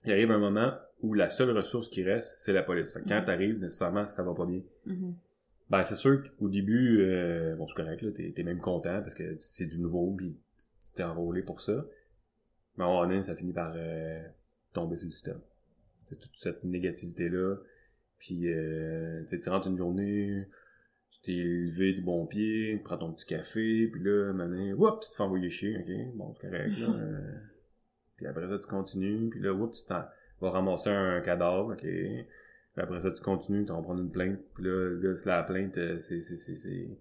[0.07, 2.93] Il arrive un moment où la seule ressource qui reste, c'est la police.
[2.93, 3.25] Fait que quand Mhm.
[3.25, 4.63] t'arrives, nécessairement, ça va pas bien.
[4.87, 5.15] Mhm.
[5.69, 9.37] Ben, c'est sûr qu'au début, euh, bon, c'est correct, là, t'es, même content parce que
[9.39, 11.85] c'est du nouveau, puis tu t'es enrôlé pour ça.
[12.77, 14.23] Mais à un moment donné, ça finit par euh,
[14.73, 15.41] tomber sur le système.
[16.09, 17.57] C'est toute cette négativité-là.
[18.19, 20.47] Puis, euh, tu sais, tu rentres une journée,
[21.11, 25.01] tu t'es levé du bon pied, tu prends ton petit café, puis là, maintenant, whoop,
[25.03, 26.87] tu te fais envoyer chier, ok, bon, c'est correct, là.
[26.95, 27.39] euh,
[28.17, 31.87] puis après ça, tu continues, puis là, whoop, tu vas ramasser un cadavre, ok?
[32.75, 34.39] Puis après ça, tu continues, tu vas en prendre une plainte.
[34.55, 36.99] Puis là, là la plainte, euh, c'est, c'est, c'est, c'est,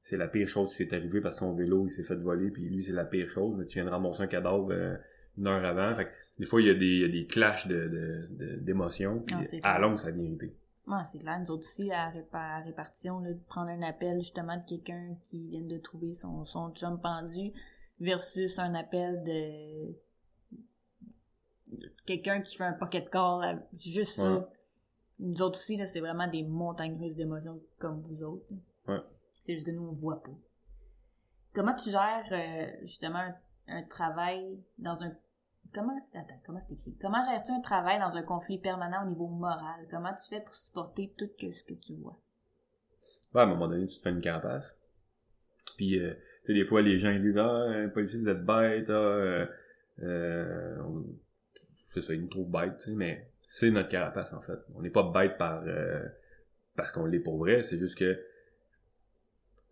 [0.00, 2.50] c'est la pire chose qui s'est arrivée parce que son vélo, il s'est fait voler,
[2.50, 3.56] puis lui, c'est la pire chose.
[3.58, 4.96] Mais tu viens de ramasser un cadavre euh,
[5.40, 5.94] une heure avant.
[5.96, 8.28] Fait que des fois, il y a des, il y a des clashs de, de,
[8.30, 9.20] de- d'émotions.
[9.20, 10.54] Puis Ah, à ça vient irriter.
[10.86, 11.38] Ouais, c'est clair.
[11.40, 15.14] Nous autres aussi, à, répa- à répartition, là, de prendre un appel justement de quelqu'un
[15.22, 17.52] qui vient de trouver son, son chum pendu
[18.00, 19.94] versus un appel de
[21.72, 24.24] de quelqu'un qui fait un pocket call, juste Ouais.
[24.24, 24.48] ça.
[25.20, 28.46] Nous autres aussi, là, c'est vraiment des montagnes russes d'émotions comme vous autres.
[28.88, 28.98] Ouais.
[29.44, 30.32] C'est juste que nous, on voit pas.
[31.52, 33.34] Comment tu gères euh, justement un,
[33.68, 35.12] un travail dans un
[35.72, 39.28] Comment attends, comment c'est écrit Comment gères-tu un travail dans un conflit permanent au niveau
[39.28, 39.86] moral?
[39.90, 42.18] Comment tu fais pour supporter tout ce que tu vois?
[43.34, 44.76] Ouais, à un moment donné, tu te fais une carapace.
[45.76, 48.44] Puis, euh, tu sais, des fois, les gens ils disent Ah, un policier, vous êtes
[48.44, 49.46] bête, ah, euh,
[50.02, 50.76] euh,
[51.86, 54.58] c'est ça, ils nous trouvent bêtes, tu sais, mais c'est notre carapace, en fait.
[54.74, 56.04] On n'est pas bête par euh,
[56.76, 58.20] parce qu'on l'est pour vrai, c'est juste que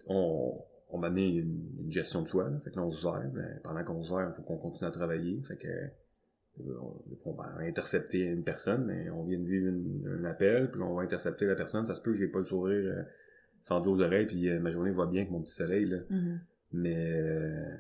[0.06, 2.59] on, on m'a amené une, une gestion de soi, là.
[2.61, 4.90] fait que là, on se gère, mais pendant qu'on gère, il faut qu'on continue à
[4.90, 6.79] travailler, fait que euh,
[7.24, 9.70] on, va intercepter une personne, mais on vient de vivre
[10.18, 12.44] un appel, puis on va intercepter la personne, ça se peut que j'ai pas le
[12.44, 13.03] sourire euh,
[13.64, 15.98] fendu aux oreilles, puis euh, ma journée va bien avec mon petit soleil, là.
[16.72, 17.77] Mais, euh,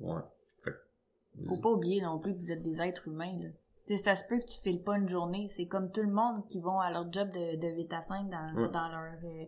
[0.00, 0.20] ouais.
[0.64, 3.38] Fait que- Faut pas oublier non plus que vous êtes des êtres humains.
[3.40, 3.48] Là.
[3.86, 5.46] Tu sais, ça se peut que tu files pas une journée.
[5.48, 8.28] C'est comme tout le monde qui vont à leur job de, de 8 à 5
[8.30, 8.68] dans, Ouais.
[8.72, 9.44] dans leur euh,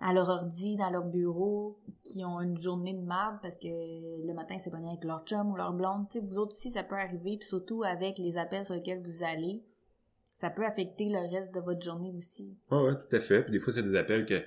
[0.00, 3.66] à leur ordi, dans leur bureau, qui ont une journée de merde parce que
[4.26, 6.06] le matin c'est pas bien avec leur chum ou leur blonde.
[6.10, 9.00] Tu sais, vous autres aussi, ça peut arriver, puis surtout avec les appels sur lesquels
[9.02, 9.62] vous allez,
[10.34, 12.56] ça peut affecter le reste de votre journée aussi.
[12.70, 13.42] Ouais, ouais, tout à fait.
[13.42, 14.42] Puis des fois, c'est des appels que,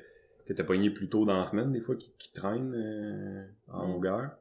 [0.46, 3.88] que t'as pogné plus tôt dans la semaine, des fois, qui, qui traînent euh, en
[3.88, 3.92] Mm.
[3.94, 4.32] longueur.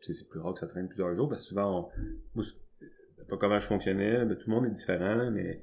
[0.00, 1.88] C'est- plus rare que ça traîne plusieurs jours, parce que souvent, on,
[2.34, 2.44] moi,
[3.28, 5.62] pas comment je fonctionnais, ben, tout le monde est différent, mais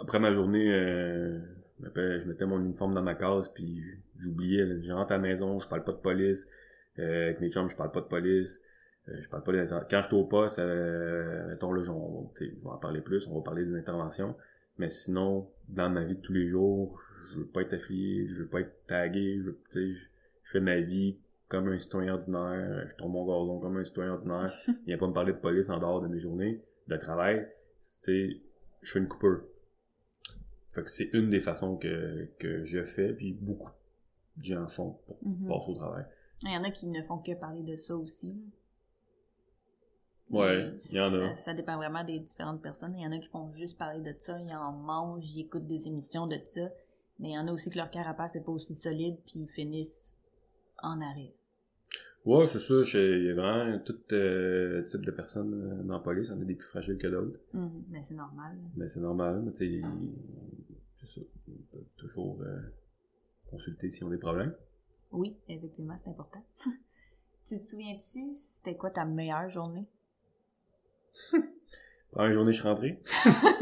[0.00, 1.38] après ma journée, euh,
[1.82, 3.82] je mettais mon uniforme dans ma case, puis
[4.18, 6.46] j'oubliais, je rentre à la maison, je parle pas de police,
[6.98, 8.60] euh, avec mes chums, je parle pas de police,
[9.08, 9.66] euh, je parle pas des...
[9.90, 13.42] Quand je suis au poste, euh, mettons, là, je vais en parler plus, on va
[13.42, 14.34] parler des interventions,
[14.78, 18.34] mais sinon, dans ma vie de tous les jours, je veux pas être affilié, je
[18.34, 19.80] veux pas être tagué, je, veux- je,
[20.44, 24.12] je fais ma vie comme un citoyen ordinaire, je tombe mon gazon comme un citoyen
[24.12, 24.50] ordinaire,
[24.86, 27.46] viens pas me parler de police en dehors de mes journées de travail,
[27.80, 28.40] tu sais,
[28.82, 29.42] je fais une coupure.
[30.76, 33.72] Fait que c'est une des façons que, que je fais, puis beaucoup
[34.36, 35.48] de gens font pour Mhm.
[35.48, 36.04] passer au travail.
[36.42, 38.38] Il y en a qui ne font que parler de ça aussi.
[40.30, 41.30] Ouais, il y en a.
[41.36, 42.94] Ça, ça dépend vraiment des différentes personnes.
[42.96, 45.66] Il y en a qui font juste parler de ça, ils en mangent, ils écoutent
[45.66, 46.68] des émissions de ça.
[47.20, 49.48] Mais il y en a aussi que leur carapace n'est pas aussi solide, puis ils
[49.48, 50.12] finissent
[50.82, 51.32] en arrêt.
[52.26, 56.00] Ouais, c'est ça, il y a vraiment tout euh, type de personnes euh, dans la
[56.00, 57.38] police, en a des plus fragiles que d'autres.
[57.52, 57.84] Mhm.
[57.88, 58.58] Mais c'est normal.
[58.74, 59.88] Mais c'est normal, mais tu sais,
[61.00, 62.58] c'est ça, ils peuvent toujours euh,
[63.48, 64.52] consulter s'ils ont des problèmes.
[65.12, 66.44] Oui, effectivement, c'est important.
[67.46, 69.86] tu te souviens-tu, c'était quoi ta meilleure journée?
[72.10, 72.98] Première journée, je suis rentré.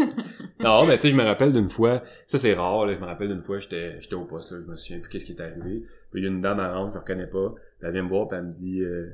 [0.61, 3.05] non, mais tu sais, je me rappelle d'une fois, ça c'est rare, là, je me
[3.05, 5.85] rappelle d'une fois, j'étais au poste, là, je me souviens plus qu'est-ce qui est arrivé.
[6.11, 8.09] Puis il y a une dame à rentre, je la reconnais pas, elle vient me
[8.09, 9.11] voir, puis elle me dit, euh,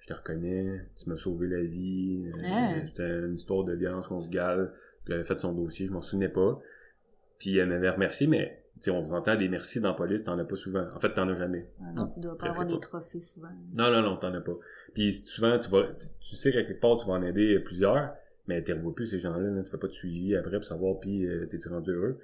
[0.00, 2.74] je te reconnais, tu m'as sauvé la vie, euh, Ah.
[2.86, 4.72] c'était une histoire de violence conjugale,
[5.04, 6.60] puis elle avait fait son dossier, je m'en souvenais pas.
[7.38, 10.56] Puis elle m'avait remercié, mais on entend des merci dans la police, t'en as pas
[10.56, 10.86] souvent.
[10.94, 11.70] En fait, t'en as jamais.
[11.80, 13.48] Ah non, tu dois pas avoir des trophées souvent.
[13.72, 14.56] Non, non, non, t'en as pas.
[14.92, 15.84] Puis souvent, tu vas,
[16.20, 18.14] tu, sais qu'à quelque part, tu vas en aider plusieurs,
[18.46, 20.98] mais tu revois plus ces gens-là, là, tu fais pas de suivi après pour savoir,
[21.00, 22.18] puis euh, t'es-tu rendu heureux?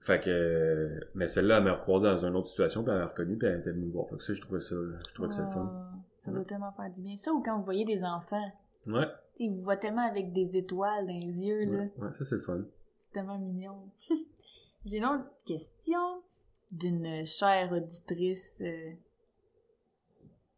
[0.00, 3.36] Fait que, mais celle-là, elle m'a recroisé dans une autre situation, puis elle m'a reconnu,
[3.36, 4.08] puis elle était venue me voir.
[4.08, 4.76] Fait que ça, je trouvais ça,
[5.08, 5.92] je trouvais que c'est le fun.
[6.20, 7.16] Ça doit tellement faire du bien.
[7.16, 8.50] Ça, ou quand vous voyez des enfants,
[8.86, 11.78] Ouais, tu sais, ils vous voient tellement avec des étoiles dans les yeux, là.
[11.80, 12.64] ouais, ouais, ça c'est le fun.
[12.96, 13.90] C'est tellement mignon.
[14.86, 16.22] J'ai une autre question
[16.70, 18.62] d'une chère auditrice.
[18.64, 18.92] euh,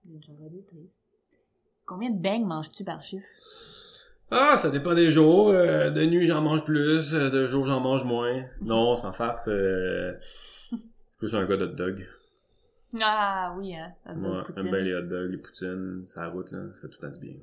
[0.05, 0.90] D'une chère auditrice.
[1.87, 3.26] Combien de beignes manges-tu par chiffre?
[4.30, 5.48] Ah, ça dépend des jours.
[5.50, 7.14] Euh, de nuit, j'en mange plus.
[7.14, 8.44] euh, De jour, j'en mange moins.
[8.62, 9.48] Non, sans farce.
[9.48, 10.14] Euh...
[11.18, 12.06] plus un gars d'hot dog.
[13.00, 13.92] Ah oui, hein.
[14.06, 14.62] hot dog Moi, poutine.
[14.62, 16.60] j'aime bien les hot dogs, les poutines, ça route, là.
[16.72, 17.36] Ça fait tout le temps du bien.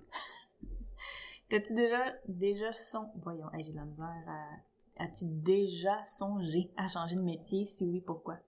[1.50, 3.06] T'as-tu déjà, déjà son...
[3.24, 5.04] Voyons, hey, j'ai de la misère à...
[5.04, 7.66] As-tu déjà songé à changer de métier?
[7.66, 8.40] Si oui, pourquoi?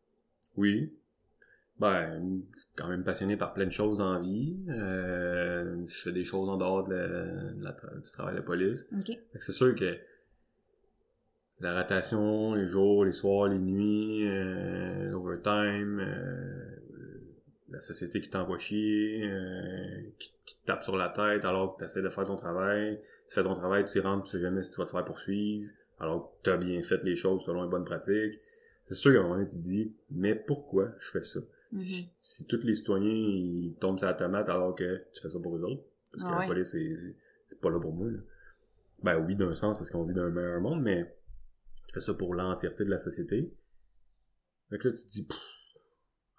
[0.58, 0.93] Oui.
[1.80, 2.42] Ben,
[2.76, 4.58] quand même passionné par plein de choses la vie.
[4.70, 7.08] Euh, je fais des choses en dehors de la,
[7.54, 8.86] de la tra- du travail de la police.
[8.98, 9.06] OK.
[9.06, 9.98] Fait que c'est sûr que
[11.62, 16.76] la rotation, les jours, les soirs, les nuits, euh, l'overtime, euh,
[17.70, 21.80] la société qui t'envoie chier, euh, qui, qui te tape sur la tête alors que
[21.80, 23.00] tu essaies de faire ton travail.
[23.28, 25.06] Tu fais ton travail, tu y rentres, tu sais jamais si tu vas te faire
[25.06, 28.39] poursuivre, alors que tu as bien fait les choses selon une bonne pratique.
[28.86, 31.39] C'est sûr qu'à un moment donné, tu te dis, mais pourquoi je fais ça?
[31.71, 31.79] Mhm.
[31.79, 35.39] Si, si tous les citoyens ils tombent sur la tomate alors que tu fais ça
[35.39, 38.10] pour eux autres, parce que Ah la police, c'est, pas là pour moi.
[38.10, 38.19] Là.
[39.03, 41.15] Ben oui, d'un sens, parce qu'on vit dans un meilleur monde, mais
[41.88, 43.53] tu fais ça pour l'entièreté de la société.
[44.69, 45.39] Fait que là, tu te dis, Pff,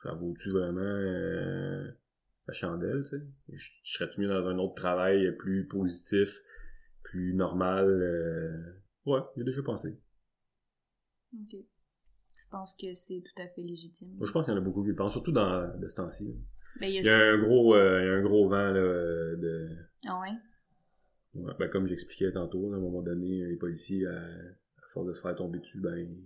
[0.02, 1.90] ça vaut-tu vraiment euh,
[2.46, 3.22] la chandelle, tu sais?
[3.48, 6.42] Je, je serais-tu mieux dans un autre travail plus positif,
[7.02, 7.86] plus normal?
[7.88, 8.72] euh?
[9.06, 9.98] Ouais, j'ai déjà pensé.
[11.34, 11.69] OK.
[12.52, 14.08] Je pense que c'est tout à fait légitime?
[14.18, 15.94] Moi, je pense qu'il y en a beaucoup qui le pensent, surtout dans de ce
[15.94, 16.34] temps-ci.
[16.80, 17.00] Ben, il y a...
[17.02, 19.68] Il y a un gros, euh, il y a un gros vent là, euh, de,
[20.08, 20.32] Ah ouais?
[21.34, 25.12] Ouais, ben, comme j'expliquais tantôt, à un moment donné, les policiers, à, à force de
[25.12, 26.18] se faire tomber dessus, ben, ils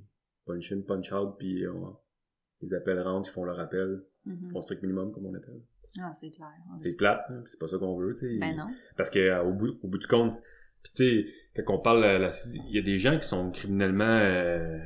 [0.46, 1.94] punch in, punch out, puis on-
[2.62, 5.60] les appels rentrent, ils font leur appel, ils font strict minimum, comme on appelle.
[6.00, 6.48] Ah, c'est clair.
[6.74, 8.38] On C'est plate, hein, puis c'est pas ça qu'on veut, tu sais.
[8.38, 8.68] Ben non.
[8.96, 10.32] Parce que euh, au bout, au bout du compte,
[10.82, 14.04] puis tu sais, quand on parle, la- il y a des gens qui sont criminellement,
[14.08, 14.78] euh,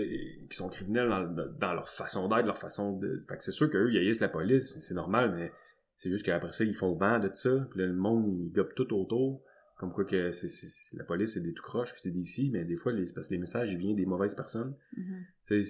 [0.00, 3.22] qui sont criminels dans, dans leur façon d'être, leur façon de.
[3.28, 5.52] Fait que c'est sûr qu'eux, ils haïssent la police, c'est normal, mais
[5.96, 8.74] c'est juste qu'après ça, ils font vent de ça, puis là, le monde, il gobe
[8.74, 9.42] tout autour.
[9.76, 12.64] Comme quoi que c'est- la police, c'est des tout croches, puis c'est des ici, mais
[12.64, 14.76] des fois, les, parce que les messages, ils viennent des mauvaises personnes.
[14.96, 15.24] Mhm.
[15.42, 15.62] Sais,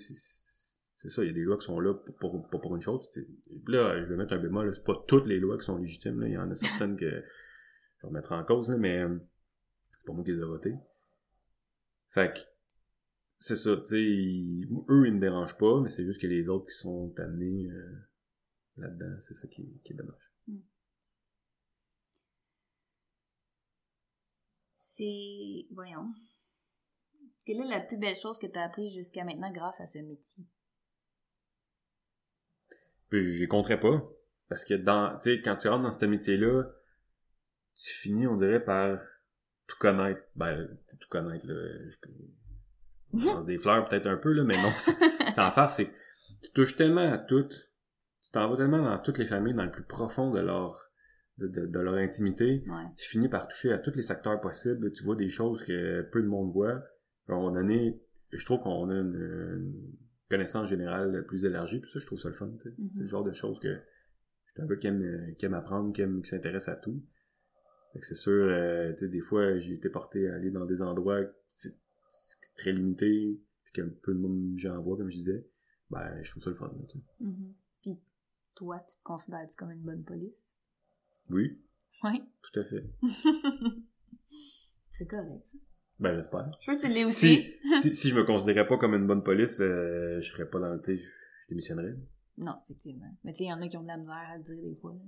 [0.97, 2.83] c'est ça, il y a des lois qui sont là pour, pour, pas pour une
[2.83, 3.09] chose.
[3.67, 6.21] là, je vais mettre un bémol, c'est pas toutes les lois qui sont légitimes.
[6.21, 6.29] Là.
[6.29, 9.19] Il y en a certaines que je vais remettre en cause, là, mais euh,
[9.99, 10.75] c'est pas moi qui les ai votées.
[12.11, 12.41] Fait que
[13.39, 16.49] c'est ça, tu sais, ils- eux, ils me dérangent pas, mais c'est juste que les
[16.49, 17.97] autres qui sont amenés euh,
[18.77, 20.33] là-dedans, c'est ça qui, qui est dommage.
[24.79, 25.67] C'est...
[25.73, 26.15] Voyons.
[27.45, 29.99] Quelle est la plus belle chose que tu as appris jusqu'à maintenant grâce à ce
[29.99, 30.45] métier?
[33.11, 34.09] Puis j'y compterais pas.
[34.49, 36.65] Parce que dans, tu sais, quand tu rentres dans ce métier-là,
[37.77, 38.99] tu finis, on dirait, par
[39.67, 40.23] tout connaître.
[40.37, 41.89] Ben, tu sais, tout connaître, là.
[41.89, 41.97] Je,
[43.23, 44.71] lance des fleurs peut-être un peu, là, mais non.
[44.79, 44.93] c'est-
[45.39, 45.93] en face, c'est que
[46.43, 47.47] tu touches tellement à tout.
[47.49, 50.91] Tu t'en vas tellement dans toutes les familles, dans le plus profond de leur,
[51.39, 52.65] de, de, de leur intimité.
[52.67, 52.85] Ouais.
[52.97, 54.93] Tu finis par toucher à tous les secteurs possibles.
[54.93, 56.83] Tu vois des choses que peu de monde voit.
[57.29, 58.01] À un moment donné,
[58.33, 59.93] je trouve qu'on a une, une
[60.31, 61.81] connaissance générale plus élargie.
[61.81, 62.47] Puis ça, je trouve ça le fun.
[62.47, 62.59] Mhm.
[62.95, 65.93] C'est le genre de choses que je suis un gars qui aime, qui aime apprendre,
[65.93, 67.03] qui, aime, qui s'intéresse à tout.
[67.93, 70.65] Fait que c'est sûr, euh, tu sais, des fois, j'ai été porté à aller dans
[70.65, 71.21] des endroits
[72.57, 75.47] très limités, puis que peu de monde j'en vois, comme je disais.
[75.91, 76.73] Ben, je trouve ça le fun.
[76.89, 77.05] tu sais.
[77.21, 77.55] Mhm.
[77.83, 77.99] Puis
[78.55, 80.43] toi, tu te considères-tu comme une bonne police?
[81.31, 81.61] Oui,
[82.05, 82.23] Oui.
[82.43, 82.85] tout à fait.
[84.93, 85.59] c'est correct, ça.
[86.01, 86.51] Ben, j'espère.
[86.61, 87.45] Je veux que tu l'aies aussi.
[87.63, 90.59] Si, si, si je me considérais pas comme une bonne police, euh, je serais pas
[90.59, 90.81] dans le...
[90.81, 91.95] tu Je je démissionnerais.
[92.39, 93.17] Non, effectivement.
[93.23, 94.61] Mais tu sais, il y en a qui ont de la misère à le dire
[94.63, 94.93] des fois.
[94.93, 95.05] là.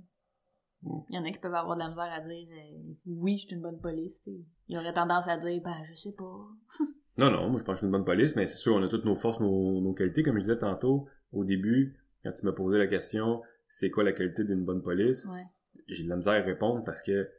[0.83, 0.99] Mm.
[1.09, 3.47] Il y en a qui peuvent avoir de la misère à dire euh, oui, je
[3.47, 4.21] suis une bonne police.
[4.21, 4.45] tu sais.
[4.69, 6.47] Ils auraient tendance à dire ben je sais pas.
[7.17, 8.83] Non, non, moi je pense que je suis une bonne police, mais c'est sûr, on
[8.83, 10.21] a toutes nos forces, nos, nos qualités.
[10.23, 14.11] Comme je disais tantôt, au début, quand tu m'as posé la question, c'est quoi la
[14.13, 15.25] qualité d'une bonne police?
[15.25, 15.43] Ouais.
[15.87, 17.29] J'ai de la misère à répondre parce que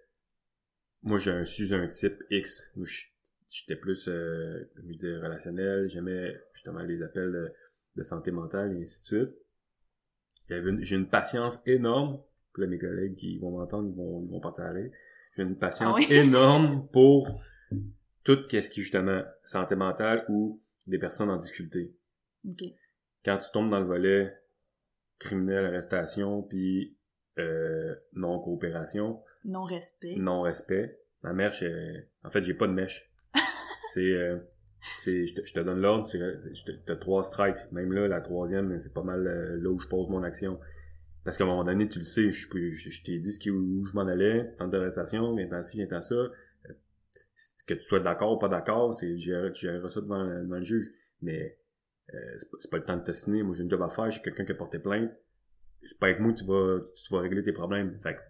[1.02, 2.72] moi, j'ai un, je suis un type X.
[2.76, 3.06] Moi, je-
[3.48, 5.88] j'étais plus, euh, je disais, relationnel.
[5.88, 7.52] J'aimais justement les appels de,
[7.96, 10.80] de santé mentale et ainsi de suite.
[10.82, 12.20] J'ai une patience énorme.
[12.52, 14.72] Puis là, mes collègues qui vont m'entendre, ils vont, ils vont partir à.
[14.74, 16.12] J'ai une patience Ah oui?
[16.16, 17.40] énorme pour
[18.34, 21.96] tout ce qui est justement santé mentale ou des personnes en difficulté.
[23.24, 24.34] Quand tu tombes dans le volet
[25.18, 26.96] criminel, arrestation, puis
[27.38, 30.14] euh, non-coopération, Non-respect.
[30.18, 30.98] non-respect.
[31.22, 33.10] Ma mère, je- en fait, j'ai pas de mèche.
[33.94, 34.36] c'est, euh,
[35.00, 36.08] c'est, je te, je te donne l'ordre,
[36.86, 37.70] t'as trois strikes.
[37.72, 40.60] Même là, la troisième, c'est pas mal euh, là où je pose mon action.
[41.24, 43.50] Parce qu'à un moment donné, tu le sais, je, je, je t'ai dit ce qui,
[43.50, 46.14] où je m'en allais, temps d'arrestation, viens-t'en ci, viens-t'en ça.
[47.66, 50.56] Que tu sois d'accord ou pas d'accord, c'est, tu géreras tu géreras ça devant, devant
[50.56, 50.90] le juge.
[51.22, 51.58] Mais
[52.14, 53.42] euh, c'est, pas, c'est pas le temps de t'assiner.
[53.42, 55.10] Moi, j'ai une job à faire, je suis quelqu'un qui a porté plainte.
[55.82, 57.98] C'est pas avec moi que tu vas, tu vas régler tes problèmes.
[58.02, 58.20] Fait que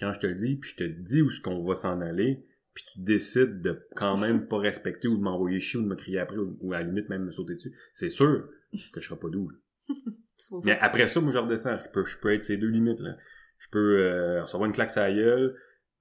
[0.00, 2.46] quand je te le dis, puis je te dis où est-ce qu'on va s'en aller,
[2.74, 5.96] puis tu décides de quand même pas respecter ou de m'envoyer chier ou de me
[5.96, 8.48] crier après ou, à la limite même me sauter dessus, c'est sûr
[8.92, 9.50] que je serai pas doux.
[10.64, 11.76] Mais après ça, moi je redescends.
[11.84, 13.00] Je peux, je peux être ces deux limites.
[13.00, 13.16] Là.
[13.58, 15.56] Je peux euh, recevoir une claque à la gueule,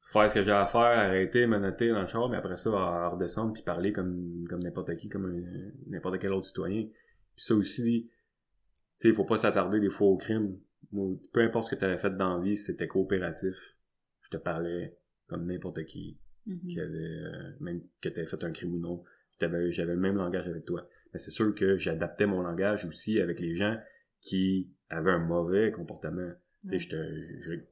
[0.07, 3.53] faire ce que j'ai à faire, arrêter, menotter dans le char, mais après ça, redescendre
[3.53, 5.43] puis parler comme, comme n'importe qui, comme
[5.87, 6.83] n'importe quel autre citoyen.
[7.35, 8.13] Puis ça aussi, tu
[8.95, 10.57] sais, il faut pas s'attarder des fois au crime.
[10.91, 13.75] peu importe ce que tu avais fait dans la vie, c'était coopératif.
[14.21, 16.17] Je te parlais comme n'importe qui
[16.47, 16.67] mm-hmm.
[16.67, 19.03] qui avait euh, même que tu avais fait un crime ou non.
[19.39, 20.87] J'avais le même langage avec toi.
[21.13, 23.77] Mais c'est sûr que j'adaptais mon langage aussi avec les gens
[24.21, 26.31] qui avaient un mauvais comportement.
[26.67, 27.65] Tu sais, je te,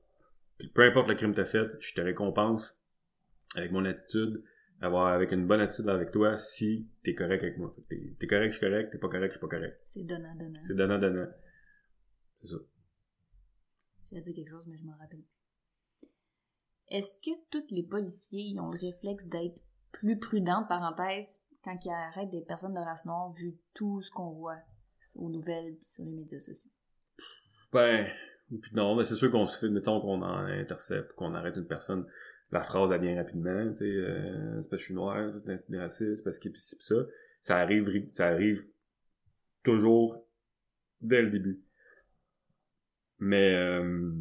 [0.73, 2.81] peu importe le crime que t'as fait, je te récompense
[3.55, 4.43] avec mon attitude,
[4.81, 7.71] avoir avec une bonne attitude avec toi si t'es correct avec moi.
[7.89, 9.81] T'es, es correct, je suis correct, t'es pas correct, je suis pas correct.
[9.85, 10.61] C'est donnant, donnant.
[10.63, 11.27] C'est donnant, donnant.
[12.41, 12.57] C'est ça.
[14.11, 15.23] J'ai dit quelque chose, mais je m'en rappelle
[16.89, 22.29] Est-ce que tous les policiers ont le réflexe d'être plus prudents, parenthèse, quand ils arrêtent
[22.29, 24.59] des personnes de race noire, vu tout ce qu'on voit
[25.15, 26.71] aux nouvelles sur les médias sociaux?
[27.71, 28.07] Ben,
[28.73, 32.05] non, mais c'est sûr qu'on se fait, mettons qu'on en intercepte, qu'on arrête une personne,
[32.51, 35.77] la phrase elle vient rapidement, tu sais, euh, c'est parce que je suis noir, c'est
[35.77, 36.95] raciste, parce que pis ça,
[37.41, 38.67] ça arrive, ça arrive
[39.63, 40.27] toujours
[41.01, 41.61] dès le début.
[43.19, 44.11] Mais, euh,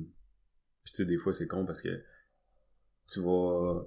[0.84, 2.02] tu sais, des fois c'est con parce que
[3.08, 3.86] tu vas,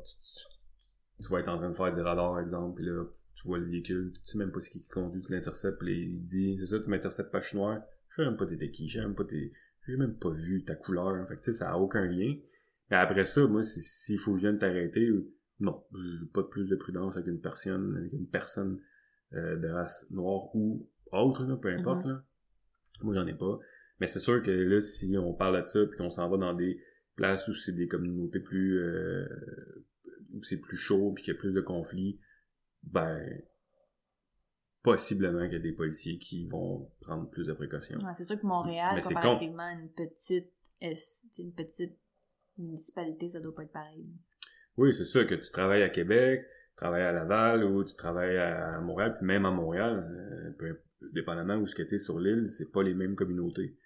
[1.20, 3.66] tu, vas être en train de faire des radars, exemple, pis là, tu vois le
[3.66, 6.80] véhicule, tu sais même pas ce qui conduit, tu l'interceptes, pis il dit, c'est ça,
[6.80, 9.16] tu m'interceptes pas, je suis noir, je sais même pas t'es qui, je sais même
[9.16, 9.52] pas t'es,
[9.88, 11.28] j'ai même pas vu ta couleur.
[11.28, 12.36] Fait que, tu sais, ça a aucun lien.
[12.90, 15.10] Mais après ça, moi, s'il faut que je vienne t'arrêter,
[15.60, 18.80] non, j'ai pas plus de prudence avec une personne, avec une personne
[19.34, 22.10] euh, de race noire ou autre, là, peu importe, mm-hmm.
[22.10, 22.24] là.
[23.04, 23.60] Moi, j'en ai pas.
[24.00, 26.54] Mais c'est sûr que là, si on parle de ça, puis qu'on s'en va dans
[26.54, 26.82] des
[27.16, 28.80] places où c'est des communautés plus...
[28.80, 29.28] Euh,
[30.34, 32.20] où c'est plus chaud, puis qu'il y a plus de conflits,
[32.84, 33.20] ben
[34.84, 38.00] possiblement qu'il y a des policiers qui vont prendre plus de précautions.
[38.16, 41.98] c'est sûr que Montréal, comparativement une petite, une petite
[42.58, 44.06] municipalité, ça doit pas être pareil.
[44.78, 48.38] Oui, c'est sûr que tu travailles à Québec, tu travailles à Laval ou tu travailles
[48.38, 50.08] à Montréal, puis même à Montréal,
[50.62, 50.74] euh,
[51.14, 53.78] dépendamment où ce que tu es sur l'île, c'est pas les mêmes communautés.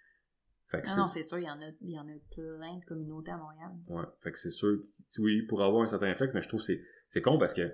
[0.67, 2.85] Fait ah non, c'est sûr, il y, en a, il y en a plein de
[2.85, 3.71] communautés à Montréal.
[3.87, 4.81] Ouais, fait que c'est sûr,
[5.19, 6.73] oui, pour avoir un certain réflexe, mais je trouve que
[7.09, 7.73] c'est con parce que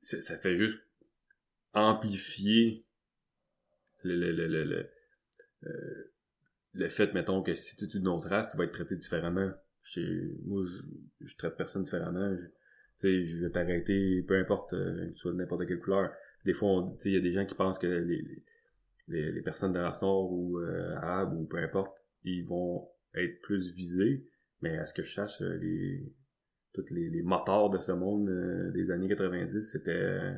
[0.00, 0.78] ça fait juste
[1.74, 2.86] amplifier
[4.02, 4.90] le, le, le, le,
[5.64, 6.12] euh,
[6.72, 9.50] le fait, mettons, que si tu es d'une autre race, tu vas être traité différemment.
[10.44, 10.82] moi, je,
[11.20, 12.36] je, traite personne différemment.
[13.02, 16.12] Je, je vais t'arrêter, peu importe, euh, tu sois de n'importe quelle couleur.
[16.44, 18.44] Des fois, il y a des gens qui pensent que les,
[19.08, 23.40] les, les personnes de race noire ou euh, arabe ou peu importe, ils vont être
[23.42, 24.26] plus visés.
[24.60, 26.12] Mais à ce que je sache, euh, les,
[26.72, 30.34] tous les, les moteurs de ce monde euh, des années 90, c'était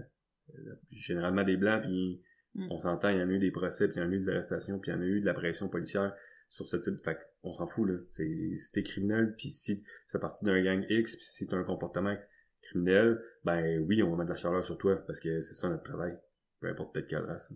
[0.91, 2.23] généralement des blancs, puis
[2.55, 2.69] mm.
[2.71, 4.19] on s'entend, il y en a eu des procès, puis il y en a eu
[4.19, 6.15] des arrestations, puis il y en a eu de la pression policière
[6.49, 7.03] sur ce type.
[7.05, 7.99] Fait on s'en fout, là.
[8.11, 11.57] C'est, si t'es criminel, puis si tu fais partie d'un gang X, puis si t'as
[11.57, 12.17] un comportement
[12.63, 15.69] criminel, ben oui, on va mettre de la chaleur sur toi, parce que c'est ça
[15.69, 16.17] notre travail.
[16.61, 17.53] Peu importe peut-être quelle race.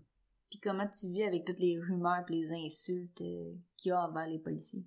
[0.51, 4.01] Puis comment tu vis avec toutes les rumeurs et les insultes euh, qu'il y a
[4.01, 4.85] envers les policiers?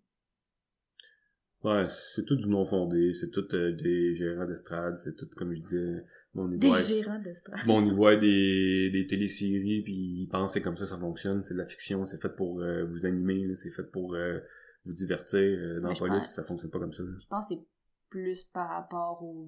[1.63, 5.53] Ouais, c'est tout du non fondé, c'est tout euh, des gérants d'estrade, c'est tout, comme
[5.53, 7.59] je disais, mon Des gérants d'estrade.
[7.65, 11.53] Bon, ils voient des, des téléséries, puis ils pensent que comme ça, ça fonctionne, c'est
[11.53, 14.39] de la fiction, c'est fait pour euh, vous animer, c'est fait pour euh,
[14.83, 15.81] vous divertir.
[15.81, 17.03] dans la police, ça fonctionne pas comme ça.
[17.17, 17.65] Je pense que c'est
[18.09, 19.47] plus par rapport aux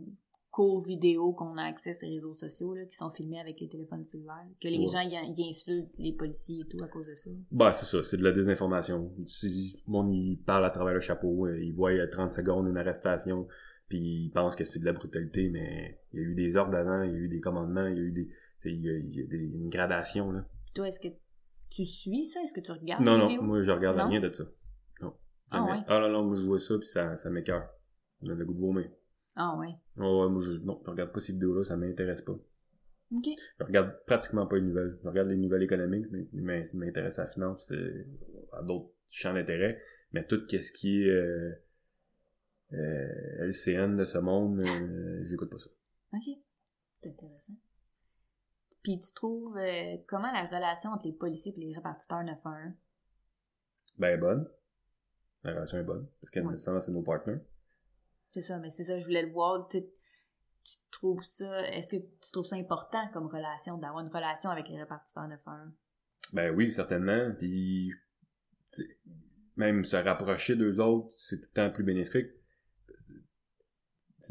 [0.56, 3.68] courts vidéos qu'on a accès sur les réseaux sociaux, là, qui sont filmés avec les
[3.68, 7.30] téléphones cellulaires, que les gens y, insultent les policiers et tout à cause de ça.
[7.52, 9.12] Bah, c'est ça, c'est de la désinformation.
[9.18, 12.32] Le monde, il parle à travers le chapeau, euh, il voit il y a 30
[12.32, 13.50] secondes une arrestation,
[13.90, 16.78] puis il pense que c'est de la brutalité, mais il y a eu des ordres
[16.78, 18.30] avant, il y a eu des commandements, il y a eu des...
[18.64, 20.44] Il y a, il y a des, une gradation, là.
[20.64, 21.10] Puis toi, est-ce que
[21.70, 22.42] tu suis ça?
[22.42, 24.46] Est-ce que tu regardes Non, non, moi, je regarde rien de ça.
[25.02, 25.14] Non.
[25.52, 25.84] Ah, ouais?
[25.88, 27.70] ah non, non, moi, je vois ça, puis ça, ça m'écœure.
[28.24, 28.90] On a le goût de vomir.
[29.36, 29.76] Ah ouais.
[29.98, 32.34] Oh, ouais, moi, je, non, je regarde pas ces vidéos-là, ça m'intéresse pas.
[33.12, 33.28] OK.
[33.60, 34.98] Je regarde pratiquement pas les nouvelles.
[35.04, 37.72] Je regarde les nouvelles économiques, mais, mais m'intéresse à la finance,
[38.54, 39.80] à d'autres champs d'intérêt.
[40.12, 41.52] Mais tout ce qui est euh,
[42.74, 45.70] euh, LCN de ce monde, euh, j'écoute pas ça.
[46.14, 46.24] OK.
[47.02, 47.54] C'est intéressant.
[48.82, 52.74] Puis tu trouves euh, comment la relation entre les policiers et les répartiteurs 911?
[53.98, 54.48] Ben bonne.
[55.44, 56.08] La relation est bonne.
[56.22, 56.58] Parce qu'elle ouais.
[56.58, 57.42] c'est nos partenaires.
[58.36, 59.66] C'est ça, mais c'est ça, je voulais le voir.
[59.70, 59.82] Tu,
[60.92, 64.78] trouves ça, est-ce que tu trouves ça important comme relation, d'avoir une relation avec les
[64.78, 65.68] répartiteurs de fer?
[66.34, 67.32] Ben oui, certainement.
[67.38, 67.94] Puis,
[69.56, 72.28] même se rapprocher d'eux autres, c'est tout le temps plus bénéfique.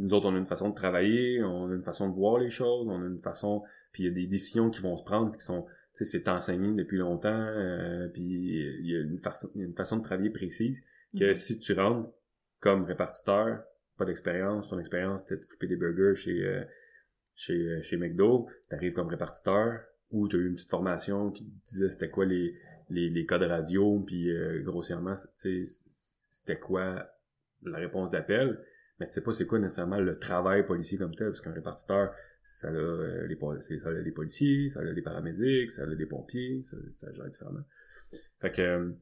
[0.00, 2.50] nous autres, on a une façon de travailler, on a une façon de voir les
[2.50, 5.34] choses, on a une façon, puis il y a des décisions qui vont se prendre
[5.34, 5.62] qui sont,
[5.94, 9.96] tu sais, c'est enseigné depuis longtemps, euh, puis il y a une façon, une façon
[9.96, 10.82] de travailler précise
[11.18, 11.36] que Mhm.
[11.36, 12.10] si tu rentres
[12.60, 13.64] comme répartiteur,
[13.96, 16.64] pas d'expérience, ton expérience c'était de flipper des burgers chez euh,
[17.34, 19.80] chez euh, chez McDo, t'arrives comme répartiteur
[20.10, 22.54] ou t'as eu une petite formation qui disait c'était quoi les
[22.90, 27.08] les, les codes radio puis euh, grossièrement c'était quoi
[27.62, 28.62] la réponse d'appel
[29.00, 32.14] mais tu sais pas c'est quoi nécessairement le travail policier comme tel parce qu'un répartiteur
[32.44, 33.38] ça a euh, les
[33.80, 37.28] ça a les policiers ça a les paramédics ça a les pompiers ça, ça gère
[37.28, 37.64] différemment.
[38.40, 38.92] Fait que euh,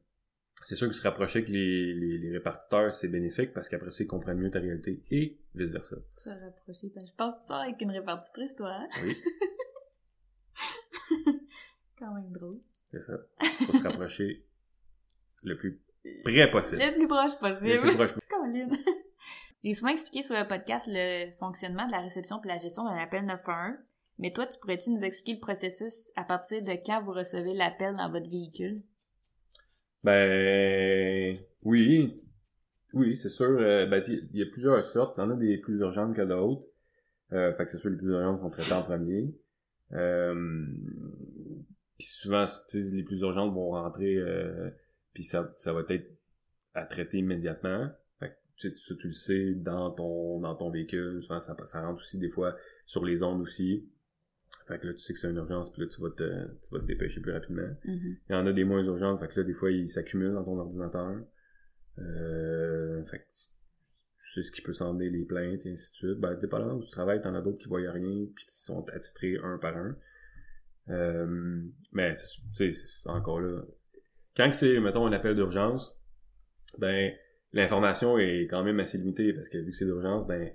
[0.61, 4.03] c'est sûr que se rapprocher avec les, les, les répartiteurs, c'est bénéfique parce qu'après ça,
[4.03, 5.97] ils comprennent mieux ta réalité et vice-versa.
[6.15, 6.89] Se rapprocher.
[6.95, 8.87] Ben, je pense que ça avec une répartitrice, toi, hein?
[9.03, 9.15] Oui,
[11.97, 12.59] Quand même drôle.
[12.91, 13.17] c'est ça.
[13.65, 14.45] Faut se rapprocher
[15.43, 15.81] le plus
[16.23, 16.81] près possible.
[16.81, 17.81] Le plus proche Le possible.
[17.81, 18.11] plus proche.
[18.29, 18.67] Colin.
[19.63, 22.95] J'ai souvent expliqué sur le podcast le fonctionnement de la réception et la gestion d'un
[22.97, 23.77] appel 911.
[24.19, 27.95] Mais toi, tu pourrais-tu nous expliquer le processus à partir de quand vous recevez l'appel
[27.95, 28.83] dans votre véhicule?
[30.03, 32.11] Ben oui,
[32.93, 33.45] oui, c'est sûr.
[33.59, 35.15] euh, ben, il y a plusieurs sortes.
[35.15, 36.65] T'en as des plus urgentes que d'autres.
[37.31, 39.33] Euh, fait que c'est sûr les plus urgentes sont traitées en premier.
[39.93, 40.65] Euh,
[41.97, 44.69] puis souvent, les plus urgentes vont rentrer, euh,
[45.13, 46.09] puis ça, ça va être
[46.73, 47.89] à traiter immédiatement.
[48.19, 51.21] Fait que tu sais, tu le sais dans ton dans ton véhicule.
[51.21, 53.87] Souvent, ça, ça rentre aussi des fois sur les ondes aussi.
[54.67, 56.23] Fait que là, tu sais que c'est une urgence, puis là, tu vas te,
[56.61, 57.67] tu vas te dépêcher plus rapidement.
[57.85, 58.17] Mhm.
[58.29, 60.43] Il y en a des moins urgentes, fait que là, des fois, ils s'accumulent dans
[60.43, 61.17] ton ordinateur.
[61.99, 66.19] Euh, fait que tu sais ce qui peut sembler les plaintes, et ainsi de suite.
[66.19, 69.37] Ben, dépendamment où tu travailles, t'en as d'autres qui voient rien, puis qui sont attitrés
[69.43, 69.95] un par un.
[70.89, 71.61] Euh,
[71.91, 73.61] mais, c'est- tu sais, c'est encore là.
[74.35, 76.01] Quand c'est, mettons, un appel d'urgence,
[76.77, 77.13] ben,
[77.53, 80.49] l'information est quand même assez limitée, parce que vu que c'est d'urgence, ben,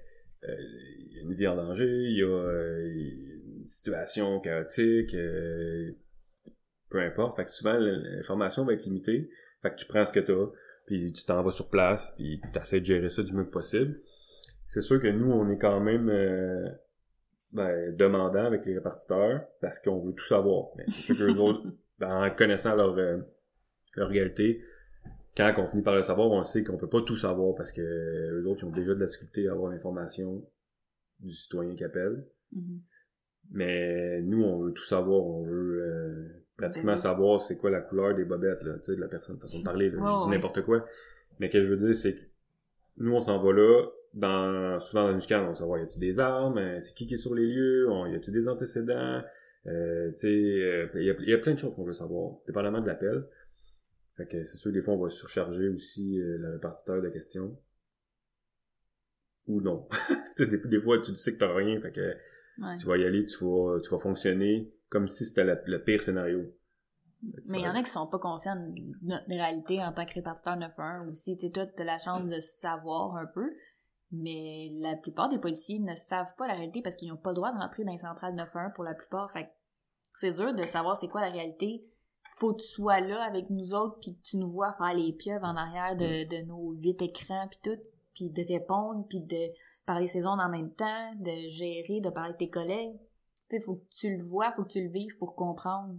[0.44, 0.56] euh,
[0.98, 3.37] il y a une vie en danger, il y a euh,
[3.68, 5.92] situation chaotique, euh,
[6.90, 7.36] peu importe.
[7.36, 9.30] Fait que souvent, l'information va être limitée.
[9.62, 10.52] Fait que tu prends ce que t'as,
[10.86, 13.50] puis tu t'en vas sur place, puis tu essaies de gérer ça du mieux que
[13.50, 14.00] possible.
[14.66, 16.68] C'est sûr que nous, on est quand même euh,
[17.52, 20.68] ben, demandant avec les répartiteurs, parce qu'on veut tout savoir.
[20.76, 21.62] Mais c'est sûr que les autres,
[21.98, 23.18] ben, en connaissant leur, euh,
[23.96, 24.62] leur réalité,
[25.36, 27.80] quand on finit par le savoir, on sait qu'on peut pas tout savoir, parce que
[27.80, 30.44] eux autres, ils ont déjà de la difficulté à avoir l'information
[31.20, 32.26] du citoyen qui appelle.
[32.52, 32.80] Mhm.
[33.50, 35.24] Mais nous, on veut tout savoir.
[35.24, 36.26] On veut euh,
[36.56, 39.38] pratiquement Ben savoir c'est quoi la couleur des bobettes là, tu sais, de la personne,
[39.38, 39.90] façon de parler.
[39.90, 39.98] Là.
[39.98, 40.84] Ouais, je dis n'importe quoi.
[41.40, 42.20] Mais ce que je veux dire, c'est que
[42.98, 45.98] nous, on s'en va là, dans, souvent dans une chicane, on va savoir y a-tu
[45.98, 49.22] des armes, euh, c'est qui qui est sur les lieux, on, y a-tu des antécédents,
[49.66, 51.92] euh, tu sais, euh, il y, a, il y a plein de choses qu'on veut
[51.92, 53.24] savoir, dépendamment de l'appel.
[54.16, 57.56] Fait que c'est sûr, des fois, on va surcharger aussi euh, le répartiteur de questions.
[59.46, 59.88] Ou non.
[60.36, 62.14] Tu sais, des, des fois, tu sais que t'as rien, fait que
[62.58, 62.76] Ouais.
[62.76, 66.44] tu vas y aller, tu vas, tu vas fonctionner comme si c'était le pire scénario.
[67.50, 70.14] Mais il y en a qui sont pas conscients de notre réalité en tant que
[70.14, 71.36] répartiteur 911 aussi.
[71.36, 73.50] Tu sais, toi, t'as la chance de savoir un peu,
[74.12, 77.36] mais la plupart des policiers ne savent pas la réalité parce qu'ils n'ont pas le
[77.36, 79.32] droit de rentrer dans les centrales 911 pour la plupart.
[79.32, 79.50] Fait que
[80.14, 81.84] c'est dur de savoir c'est quoi la réalité.
[82.36, 85.12] Faut que tu sois là avec nous autres puis que tu nous vois faire les
[85.12, 87.82] pieuvres en arrière de, de nos huit écrans puis tout,
[88.14, 89.52] puis de répondre puis de
[89.88, 93.00] parler ces ondes en même temps, de gérer, de parler avec tes collègues.
[93.48, 95.98] Tu sais, faut que tu le vois, faut que tu le vives pour comprendre.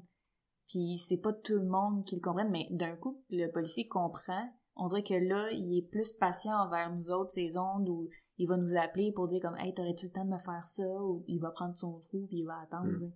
[0.67, 4.47] Puis c'est pas tout le monde qui le comprenne, mais d'un coup, le policier comprend.
[4.75, 8.47] On dirait que là, il est plus patient envers nous autres, ces ondes, ou il
[8.47, 11.03] va nous appeler pour dire comme Hey, t'aurais-tu le temps de me faire ça?
[11.03, 12.91] Ou il va prendre son trou puis il va attendre.
[12.91, 12.99] Mm.
[12.99, 13.13] sais.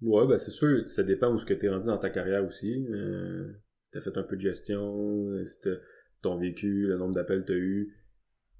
[0.00, 2.86] Ouais, ben c'est sûr, ça dépend où ce que t'es rendu dans ta carrière aussi.
[2.88, 3.52] Euh,
[3.84, 5.58] si t'as fait un peu de gestion, euh, si
[6.22, 7.94] ton vécu, le nombre d'appels que t'as eu.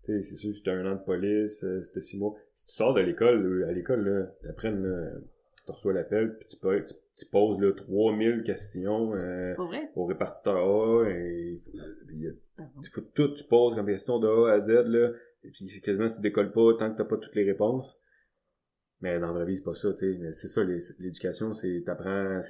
[0.03, 2.35] Tu sais, c'est sûr, si t'as un an de police, euh, si t'as six mois.
[2.55, 5.11] Si tu sors de l'école, là, à l'école, là, t'apprennes, là,
[5.67, 9.55] tu reçois l'appel, puis tu, peux- tu, tu poses, là, 3000 questions, euh,
[9.97, 11.73] au répartiteur A, et il faut,
[12.11, 12.81] il y a- Pardon.
[12.83, 15.11] il faut tout, tu poses comme question de A à Z, là,
[15.45, 17.99] et puis quasiment tu décolles pas tant que t'as pas toutes les réponses.
[19.01, 20.19] Mais dans la vraie vie, c'est pas ça, tu sais.
[20.19, 22.41] Mais c'est ça, l'éducation, c'est t'apprends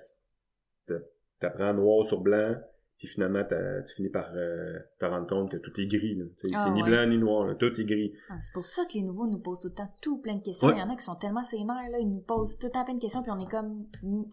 [1.38, 2.56] t'apprends noir sur blanc,
[2.98, 6.18] puis finalement t'as- tu finis par euh, te rendre compte que tout est gris,
[6.54, 6.88] Ah, c'est ni ouais.
[6.90, 7.54] blanc ni noir, là.
[7.54, 8.12] Tout est gris.
[8.28, 10.42] Ah, c'est pour ça que les nouveaux nous posent tout le temps tout plein de
[10.42, 10.68] questions.
[10.68, 10.74] Ouais.
[10.76, 12.84] Il y en a qui sont tellement sénères, là, ils nous posent tout le temps
[12.84, 13.86] plein de questions, puis on est comme,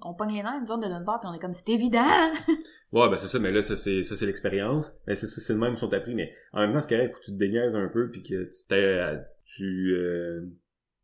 [0.04, 2.02] on pogne les nerfs, nous autres, de notre part, puis on est comme, c'est évident!
[2.92, 4.98] Ouais, ben c'est ça, mais là, ça c'est ça c'est l'expérience.
[5.06, 7.14] Mais c'est ça, c'est le même qui sont appris, mais en même temps, c'est correct,
[7.14, 8.64] faut que tu te déniaises un peu, puis que tu
[9.46, 10.46] tu, euh,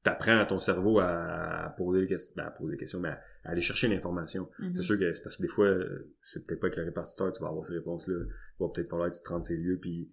[0.04, 3.20] t'apprends à ton cerveau à, poser des questions, ben, à poser des questions, mais à,
[3.44, 4.50] aller chercher l'information.
[4.60, 4.76] Mhm.
[4.76, 7.32] C'est sûr que c'est parce que des fois, euh, c'est peut-être pas avec le répartiteur
[7.32, 8.16] que tu vas avoir ces réponses-là.
[8.26, 10.12] Il va peut-être falloir que tu te rendes ces lieux, puis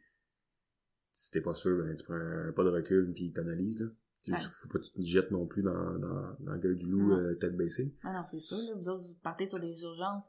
[1.13, 3.87] si t'es pas sûr, ben, tu prends un pas de recul, puis t'analyses, là.
[4.27, 4.41] Il Ouais.
[4.41, 7.13] faut pas que tu te jettes non plus dans, dans, dans la gueule du loup,
[7.13, 7.95] euh, tête baissée.
[8.05, 8.75] Ah non, c'est sûr, là.
[8.77, 10.29] Vous autres, vous partez sur des urgences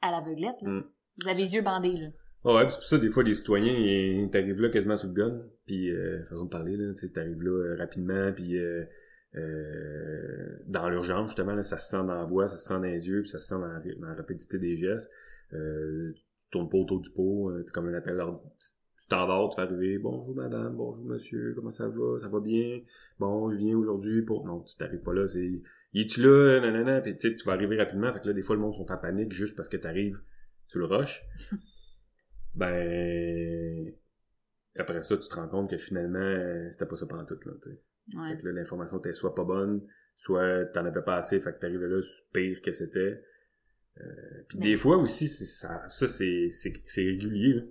[0.00, 0.70] à l'aveuglette, là.
[0.70, 0.84] Mm.
[1.22, 2.08] Vous avez les yeux bandés, là.
[2.44, 5.14] Ah ouais, c'est pour ça, des fois, les citoyens, ils t'arrivent là quasiment sous le
[5.14, 8.56] gun, puis euh, façon de parler, là, t'arrives là euh, rapidement, puis
[9.36, 12.80] euh, dans l'urgence, justement, là, ça se sent dans la voix, ça se sent dans
[12.80, 15.10] les yeux, puis ça se sent dans la, dans la rapidité des gestes.
[15.52, 18.20] Euh, tu tournes pas autour du pot, euh, comme un appel
[19.06, 22.80] tu t'endors, tu fais arriver, bonjour madame, bonjour monsieur, comment ça va, ça va bien,
[23.20, 24.44] bon, je viens aujourd'hui pour...
[24.44, 25.62] Non, tu t'arrives pas là, c'est...
[25.92, 28.42] Y es-tu là, nanana, pis tu sais, tu vas arriver rapidement, fait que là, des
[28.42, 30.18] fois, le monde sont en panique juste parce que t'arrives
[30.66, 31.24] sur le rush.
[32.56, 33.94] ben...
[34.76, 37.52] Après ça, tu te rends compte que finalement, euh, c'était pas ça pendant tout, là,
[37.62, 37.80] tu sais.
[38.14, 38.30] Ouais.
[38.30, 39.82] Fait que là, l'information était soit pas bonne,
[40.16, 42.00] soit t'en avais pas assez, fait que t'arrivais là,
[42.32, 43.22] pire que c'était.
[44.00, 44.04] Euh,
[44.48, 46.50] puis des fois aussi, ça, ça c'est,
[46.96, 47.62] régulier, là.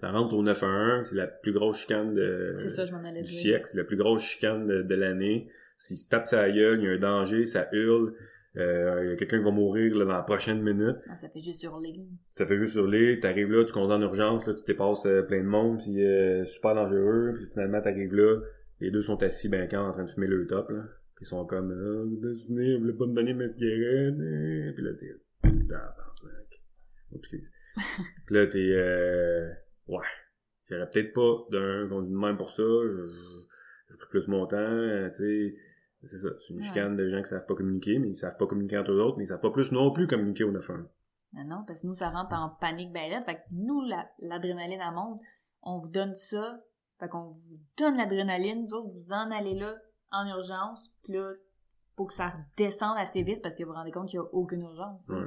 [0.00, 3.30] Ça rentre au 911, c'est la plus grosse chicane de, ça, je m'en allais du
[3.30, 3.40] dire.
[3.40, 5.48] siècle, c'est la plus grosse chicane de, de l'année.
[5.76, 8.14] S'il se tape sa gueule, il y a un danger, ça hurle,
[8.56, 10.96] euh, il y a quelqu'un qui va mourir là, dans la prochaine minute.
[11.08, 12.06] Ah, ça fait juste hurler.
[12.30, 15.42] Ça fait juste hurler, t'arrives là, tu comptes en urgence, là, tu dépasses euh, plein
[15.42, 18.40] de monde, puis euh, super dangereux, puis finalement t'arrives là,
[18.80, 20.82] les deux sont assis ben quand en train de fumer le top, là.
[21.16, 24.72] Puis ils sont comme euh, vous devinez, vous voulez pas me donner ma cigarette, hein?
[24.74, 26.62] Puis là t'es tabarnak.
[27.12, 27.50] Oh, excuse.
[28.26, 29.50] puis là t'es euh,
[29.88, 30.04] ouais.
[30.66, 33.44] J'aurais peut-être pas d'un conduit de même pour ça, je-
[33.90, 35.56] j'ai pris plus mon temps, euh, tu sais.
[36.04, 36.64] C'est ça, c'est une Ouais.
[36.64, 39.16] chicane de gens qui savent pas communiquer, mais ils savent pas communiquer entre eux autres,
[39.18, 40.86] mais ils savent pas plus non plus communiquer au 911.
[41.36, 43.24] Ah non, parce que nous, ça rentre en panique ben raide.
[43.24, 45.20] Fait que nous, la- l'adrénaline à monte,
[45.62, 46.62] on vous donne ça.
[47.00, 49.76] Fait qu'on vous donne l'adrénaline, vous autres, vous en allez là,
[50.10, 50.92] en urgence.
[51.04, 51.32] Puis là,
[51.96, 54.28] pour que ça redescende assez vite, parce que vous vous rendez compte qu'il n'y a
[54.32, 55.06] aucune urgence.
[55.08, 55.26] Ouais.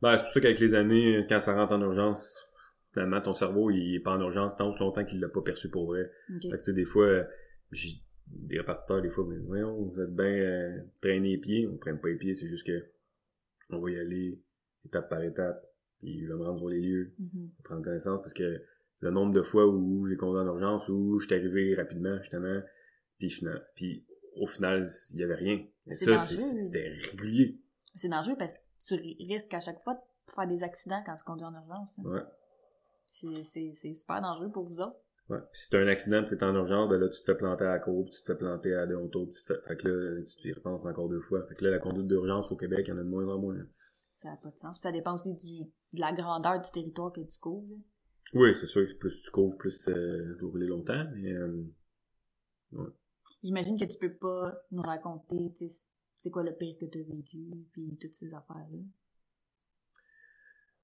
[0.00, 2.46] Ben, c'est pour ça qu'avec les années, quand ça rentre en urgence,
[2.92, 5.86] finalement, ton cerveau, il est pas en urgence tant longtemps qu'il l'a pas perçu pour
[5.86, 6.10] vrai.
[6.34, 6.42] Ok.
[6.42, 7.24] Fait que, tu sais, des fois,
[7.70, 7.88] j'ai
[8.26, 11.68] des répartiteurs, des fois, mais voyons, vous êtes bien euh, traîner les pieds.
[11.68, 12.90] On traîne pas les pieds, c'est juste que
[13.70, 14.40] on va y aller
[14.84, 15.62] étape par étape.
[16.00, 17.50] Puis il va me rendre sur les lieux, Mhm.
[17.62, 18.62] prendre connaissance, parce que
[19.02, 22.60] le nombre de fois où j'ai conduit en urgence, où je suis arrivé rapidement, justement,
[23.18, 25.64] puis, final, puis au final, il y avait rien.
[25.86, 27.60] Mais ça, c'était régulier.
[27.94, 31.14] C'est dangereux parce que tu ri- risques à chaque fois de faire des accidents quand
[31.16, 31.90] tu conduis en urgence.
[31.98, 32.02] hein.
[32.10, 32.22] Ouais.
[33.42, 34.96] C'est- super dangereux pour vous autres.
[35.28, 35.38] Ouais.
[35.52, 37.64] Puis si t'as un accident pis t'es en urgence, ben là, tu te fais planter
[37.64, 39.60] à la cour, pis tu te fais planter à Deonto, pis tu te fais...
[39.68, 41.46] Fait que là, tu y repenses encore deux fois.
[41.46, 43.38] Fait que là, la conduite d'urgence au Québec, il y en a de moins en
[43.38, 43.56] moins.
[44.10, 44.76] Ça n'a pas de sens.
[44.78, 47.76] Puis ça dépend aussi du, de la grandeur du territoire que tu couvres.
[48.34, 51.32] Oui, c'est sûr que plus tu couvres, plus euh, tu rouler longtemps, mais...
[51.32, 51.64] Euh...
[53.42, 55.82] J'imagine que tu peux pas nous raconter, tu sais,
[56.20, 58.78] c'est quoi le pire que tu as vécu, puis toutes ces affaires-là.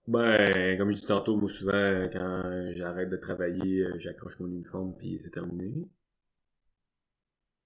[0.09, 4.97] Ben, comme je dis tantôt, moi, souvent, quand j'arrête de travailler, euh, j'accroche mon uniforme,
[4.97, 5.87] puis c'est terminé.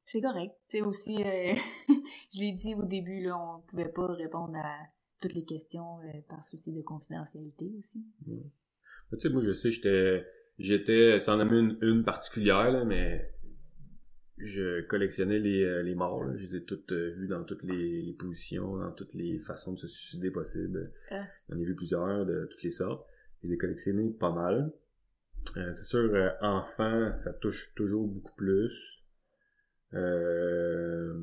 [0.04, 0.54] C'est correct.
[0.68, 1.54] Tu sais, aussi, euh,
[2.34, 4.82] je l'ai dit au début, là, on pouvait pas répondre à
[5.20, 8.04] toutes les questions euh, par souci de confidentialité aussi.
[8.26, 8.42] Ouais.
[9.10, 10.26] Ben, tu sais, moi, je sais, j'étais...
[10.58, 11.18] J'étais...
[11.20, 13.28] C'en a une, une particulière, là, mais...
[14.38, 16.34] Je collectionnais les, euh, les morts, là.
[16.36, 19.74] Je les ai toutes euh, vues dans toutes les, les positions, dans toutes les façons
[19.74, 20.92] de se suicider possibles.
[21.10, 21.22] Ah.
[21.48, 23.06] J'en ai vu plusieurs, de toutes les sortes.
[23.40, 24.72] Je les ai collectionnés pas mal.
[25.56, 29.04] Euh, c'est sûr, euh, enfant, ça touche toujours beaucoup plus.
[29.94, 31.22] Euh...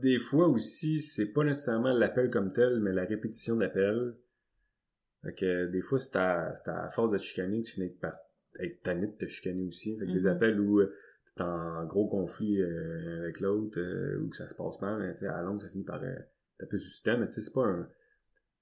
[0.00, 4.16] Des fois aussi, c'est pas nécessairement l'appel comme tel, mais la répétition de l'appel.
[5.24, 8.14] Fait que des fois, c'est à, force de te chicaner que tu finis par
[8.60, 9.96] être tanné de te chicaner aussi.
[9.98, 10.26] Fait que des Mhm.
[10.28, 10.92] appels où euh,
[11.34, 15.26] t'es en gros conflit euh, avec l'autre, euh, ou que ça se passe mal, mais
[15.26, 16.14] à longue, ça finit par euh,
[16.58, 17.20] taper sur le système.
[17.20, 17.88] Mais tu sais, c'est pas un...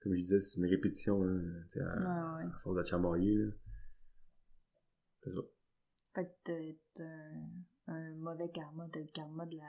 [0.01, 1.33] Comme je disais, c'est une répétition, là,
[1.77, 2.51] à, Ouais, ouais.
[2.53, 3.51] à force de chamailler, là.
[5.23, 5.41] C'est ça.
[6.15, 9.63] Fait que t'as- un, un mauvais karma, t'as le karma de la,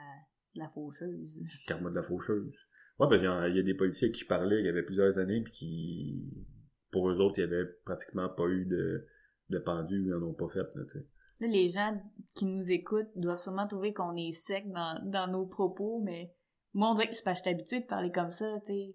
[0.54, 1.40] de la faucheuse.
[1.66, 2.56] karma de la faucheuse.
[2.98, 5.18] Ouais, ben, il y y a des policiers qui je parlais il y avait plusieurs
[5.18, 6.46] années, puis qui,
[6.94, 9.06] pour eux autres, il y avait pratiquement pas eu de,
[9.50, 11.06] de pendu, ils en ont pas fait, là, tu sais.
[11.40, 12.00] Là, les gens
[12.36, 16.32] qui nous écoutent doivent sûrement trouver qu'on est sec dans, dans nos propos, mais
[16.72, 18.94] moi, on dirait que je suis habituée de parler comme ça, tu sais.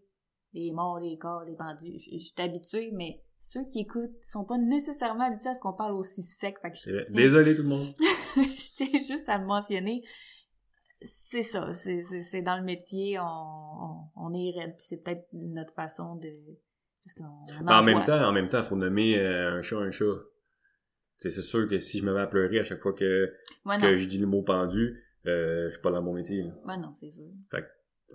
[0.53, 1.99] Les morts, les corps, les pendus.
[1.99, 5.93] Je suis habituée, mais ceux qui écoutent sont pas nécessairement habitués à ce qu'on parle
[5.93, 6.57] aussi sec.
[6.61, 7.05] Fait que je C'est vrai.
[7.05, 7.87] tiens- Désolé tout le monde.
[8.35, 10.01] je tiens juste à le mentionner.
[11.01, 15.71] C'est ça, c'est- dans le métier, on, on, on est raide, puis c'est peut-être notre
[15.73, 16.31] façon de...
[17.03, 19.91] Parce Ben, en en même temps, en même temps, faut nommer euh, un chat un
[19.91, 20.05] chat.
[21.17, 23.33] C'est sûr que si je me mets à pleurer à chaque fois que,
[23.65, 26.43] Ouais, que je dis le mot pendu, euh, je suis pas dans mon métier.
[26.43, 26.53] là.
[26.65, 27.25] Ouais, non, c'est sûr.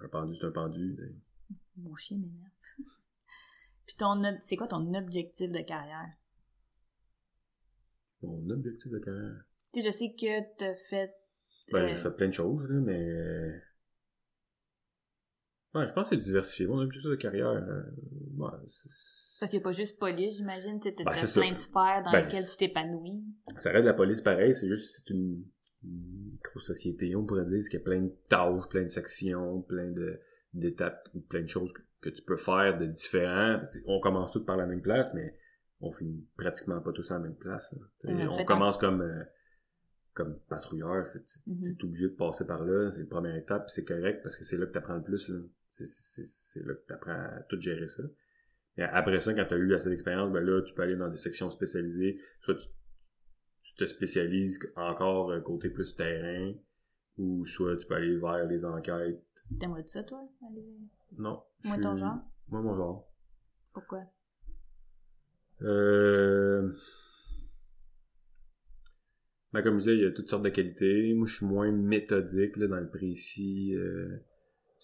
[0.03, 0.97] Un pendu, c'est un pendu.
[1.77, 2.51] Mon chien m'énerve.
[3.87, 6.09] Puis ton c'est quoi ton objectif de carrière?
[8.23, 9.45] Mon objectif de carrière.
[9.73, 11.13] Tu sais, je sais que t'as fait.
[11.73, 13.63] Ben, euh, j'ai fait plein de choses, là, mais.
[15.75, 16.67] Ouais, je pense que c'est diversifié.
[16.67, 17.83] Mon objectif de carrière, euh,
[18.37, 18.89] ouais, c'est-
[19.41, 20.79] Parce qu'il n'y a pas juste police, j'imagine.
[20.81, 23.25] Tu Ben, c'est plein de sphères dans Ben, lesquelles c'est- tu t'épanouis.
[23.59, 25.45] ça reste la police pareil, c'est juste c'est une,
[25.83, 29.91] une micro-société, on pourrait dire, qu'il y a plein de tâches, plein de sections, plein
[29.91, 30.21] de
[30.55, 33.61] d'étapes, ou plein de choses que, que tu peux faire de différents.
[33.87, 35.37] On commence tous par la même place, mais
[35.81, 37.75] on finit pratiquement pas tous à la même place.
[38.05, 39.25] on c'est commence comme euh,
[40.15, 41.77] comme patrouilleur, c'est Mhm.
[41.77, 44.45] t'es obligé de passer par là, c'est la première étape, puis c'est correct parce que
[44.45, 45.29] c'est là que tu apprends le plus.
[45.29, 45.41] là.
[45.77, 48.03] C'est- là que tu apprends à tout gérer ça.
[48.77, 51.09] Et après ça, quand tu as eu assez d'expérience, ben là, tu peux aller dans
[51.09, 52.19] des sections spécialisées.
[52.41, 52.67] Soit tu,
[53.63, 56.53] tu te spécialises encore euh, côté plus terrain,
[57.19, 59.23] ou soit tu peux aller vers les enquêtes.
[59.61, 60.29] T'aimerais ça, toi?
[60.49, 60.65] aller-
[61.17, 61.43] Non.
[61.65, 62.19] Moi, ton genre?
[62.49, 63.09] Moi, mon genre.
[63.73, 64.05] Pourquoi?
[65.63, 66.73] Euh...
[69.53, 71.15] Ben, comme je disais, il y a toutes sortes de qualités.
[71.15, 73.75] Moi, je suis moins méthodique là, dans le précis.
[73.77, 74.19] euh,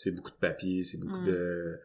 [0.03, 1.25] C'est beaucoup de papier, c'est beaucoup Mm.
[1.27, 1.79] de...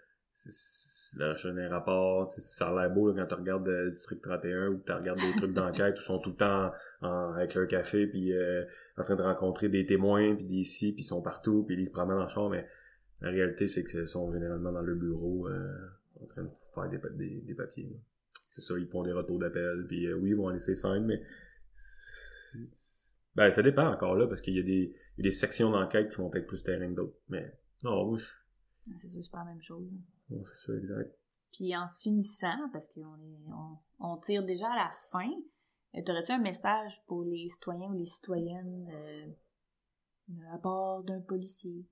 [1.17, 3.89] La recherche d'un rapport, tu sais, ça a l'air beau là, quand tu regardes le
[3.89, 6.71] District 31 ou que tu regardes des trucs d'enquête où ils sont tout le temps
[7.01, 8.65] en- avec leur café puis euh,
[8.97, 11.85] en train de rencontrer des témoins puis des ici puis ils sont partout puis ils
[11.85, 12.67] se promènent en char mais
[13.21, 15.73] la réalité c'est qu'ils sont généralement dans le bureau euh,
[16.21, 17.83] en train de faire des, des, des papiers.
[17.89, 17.97] là
[18.49, 21.21] c'est ça, ils font des retours d'appel, puis euh, oui, ils vont laisser signes, mais
[21.73, 22.59] c'est-
[23.35, 25.71] ben ça dépend encore là, parce qu'il y a des, il y a des sections
[25.71, 27.17] d'enquête qui vont être plus terrain que d'autres.
[27.29, 27.53] Mais
[27.85, 28.25] non, moi, je...
[28.89, 29.87] Ah, C'est sûr, c'est pas la même chose.
[30.29, 31.15] non, c'est ça, exact.
[31.53, 35.29] Puis en finissant, parce qu'on est, on, on tire déjà à la fin,
[35.95, 39.27] euh, t'aurais-tu un message pour les citoyens ou les citoyennes euh,
[40.53, 41.85] à part d'un policier?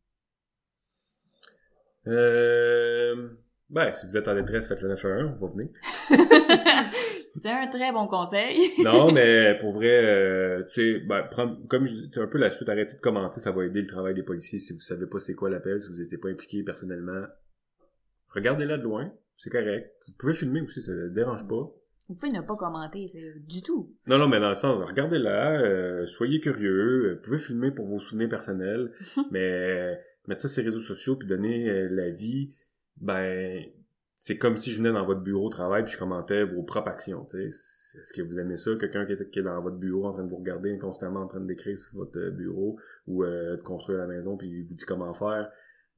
[2.08, 3.38] Euh...
[3.70, 5.70] Ben, si vous êtes en détresse, faites le 911, on va venir.
[7.41, 8.57] c'est un très bon conseil.
[8.84, 12.51] Non, mais pour vrai, euh, tu sais, ben, prendre- comme je dis, un peu la
[12.51, 14.59] suite, arrêtez de commenter, ça va aider le travail des policiers.
[14.59, 17.23] Si vous savez pas c'est quoi l'appel, si vous n'étiez pas impliqué personnellement,
[18.29, 19.91] regardez-la de loin, c'est correct.
[20.07, 21.71] Vous pouvez filmer aussi, ça ne dérange pas.
[22.09, 23.95] Vous pouvez ne pas commenter, c'est du tout.
[24.07, 27.88] Non, non, mais dans le sens, regardez-la, euh, soyez curieux, euh, vous pouvez filmer pour
[27.88, 28.91] vos souvenirs personnels,
[29.31, 29.95] mais euh,
[30.27, 32.55] mettre ça sur les réseaux sociaux puis donner euh, la vie,
[32.97, 33.63] ben,
[34.16, 36.89] c'est comme si je venais dans votre bureau de travail puis je commentais vos propres
[36.89, 37.26] actions.
[37.34, 40.24] Est-ce que vous aimez ça, quelqu'un qui est, qui est dans votre bureau en train
[40.24, 43.61] de vous regarder constamment en train de décrire sur votre euh, bureau ou euh, de
[43.61, 45.51] construire la maison puis il vous dit comment faire?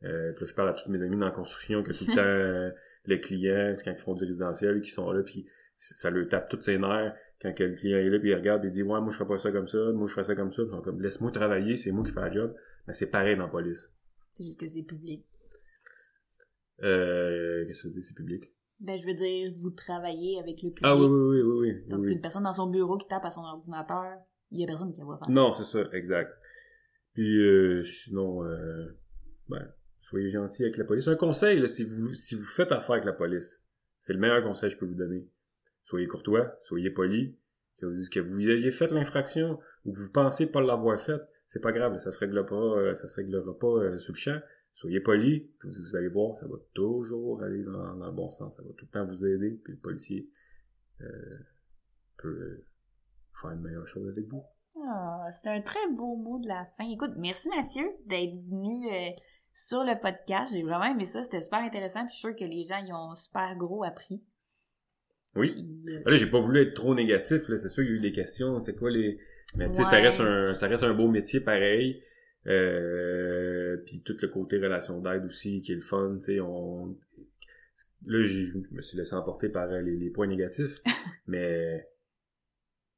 [0.04, 2.16] Euh, puis là, je parle à toutes mes amis dans la construction que tout le
[2.16, 2.72] temps euh,
[3.06, 5.46] les clients, c'est quand ils font du résidentiel, qui sont là puis
[5.78, 8.70] ça leur tape toutes ses nerfs quand le client est là puis il regarde puis
[8.70, 10.52] il dit ouais moi je fais pas ça comme ça moi je fais ça comme
[10.52, 12.56] ça puis ils sont comme laisse-moi travailler c'est moi qui fais la job
[12.88, 13.92] mais c'est pareil dans la police
[14.36, 15.26] C'est juste que c'est public.
[16.84, 18.04] Euh, qu'est-ce que dire?
[18.04, 18.54] C'est public?
[18.80, 20.84] Ben, je veux dire, vous travaillez avec le public.
[20.84, 22.14] ah oui oui oui oui oui, Tandis oui.
[22.14, 24.18] qu'une personne dans son bureau qui tape à son ordinateur,
[24.52, 25.30] il y a personne qui la voit faire.
[25.30, 26.32] non c'est ça exact
[27.14, 28.86] puis euh, sinon euh,
[29.50, 29.66] ben
[30.02, 33.06] soyez gentil avec la police un conseil là, si vous si vous faites affaire avec
[33.06, 33.64] la police
[34.00, 35.28] c'est le meilleur conseil que je peux vous donner
[35.84, 37.38] soyez courtois soyez poli
[37.80, 41.62] que vous, que vous ayez fait l'infraction ou que vous pensez pas l'avoir faite, c'est
[41.62, 44.40] pas grave, ça se réglera pas, euh, ça se réglera pas euh, sous le champ.
[44.76, 48.58] Soyez poli, puis vous, allez voir, ça va toujours aller dans, dans le bon sens,
[48.58, 50.30] ça va tout le temps vous aider, puis le policier
[51.02, 51.06] euh,
[52.18, 52.66] peut euh,
[53.42, 54.44] faire une meilleure chose avec vous.
[54.86, 56.84] Ah, c'est un très beau mot de la fin.
[56.92, 59.10] Écoute, merci Mathieu d'être venu euh,
[59.54, 60.52] sur le podcast.
[60.54, 61.24] J'ai vraiment aimé ça.
[61.24, 62.02] C'était super intéressant.
[62.02, 64.22] Puis je suis sûre que les gens y ont super gros appris.
[65.38, 65.54] Oui.
[65.86, 67.92] Puis, euh, Ah, Là, j'ai pas voulu être trop négatif, là, c'est sûr, il y
[67.94, 69.18] a eu des questions, c'est quoi les...
[69.56, 70.02] Mais tu sais, ça Ouais.
[70.02, 72.02] reste un ça reste un beau métier pareil.
[72.48, 76.98] Euh, puis tout le côté relation d'aide aussi qui est le fun, tu sais, on
[78.06, 80.80] là je me suis laissé emporter par euh, les, les points négatifs,
[81.28, 81.90] mais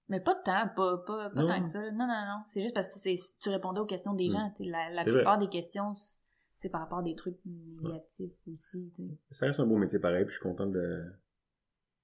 [0.09, 1.81] mais pas de temps, pas, pas, tant que ça.
[1.91, 2.43] Non, non, non.
[2.47, 4.31] C'est juste parce que c'est- tu répondais aux questions des Mm.
[4.31, 4.53] gens.
[4.61, 5.93] La, la plupart des questions,
[6.57, 8.91] c'est par rapport à des trucs négatifs aussi.
[9.31, 11.03] ça reste un beau métier pareil, puis je suis content de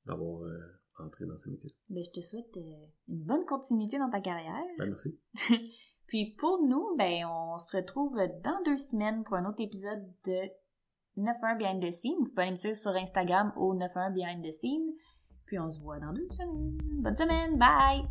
[0.05, 0.59] d'avoir euh,
[0.99, 1.71] entré dans ce métier.
[1.89, 4.63] Ben, je te souhaite euh, une bonne continuité dans ta carrière.
[4.77, 5.17] Ben, merci.
[6.07, 10.41] Puis pour nous, ben, on se retrouve dans deux semaines pour un autre épisode de
[11.15, 12.15] 91 Behind the Scene.
[12.19, 14.93] Vous pouvez me suivre sur Instagram au 91 Behind the Scene.
[15.45, 16.77] Puis on se voit dans deux semaines.
[17.01, 18.07] Bonne semaine, bye!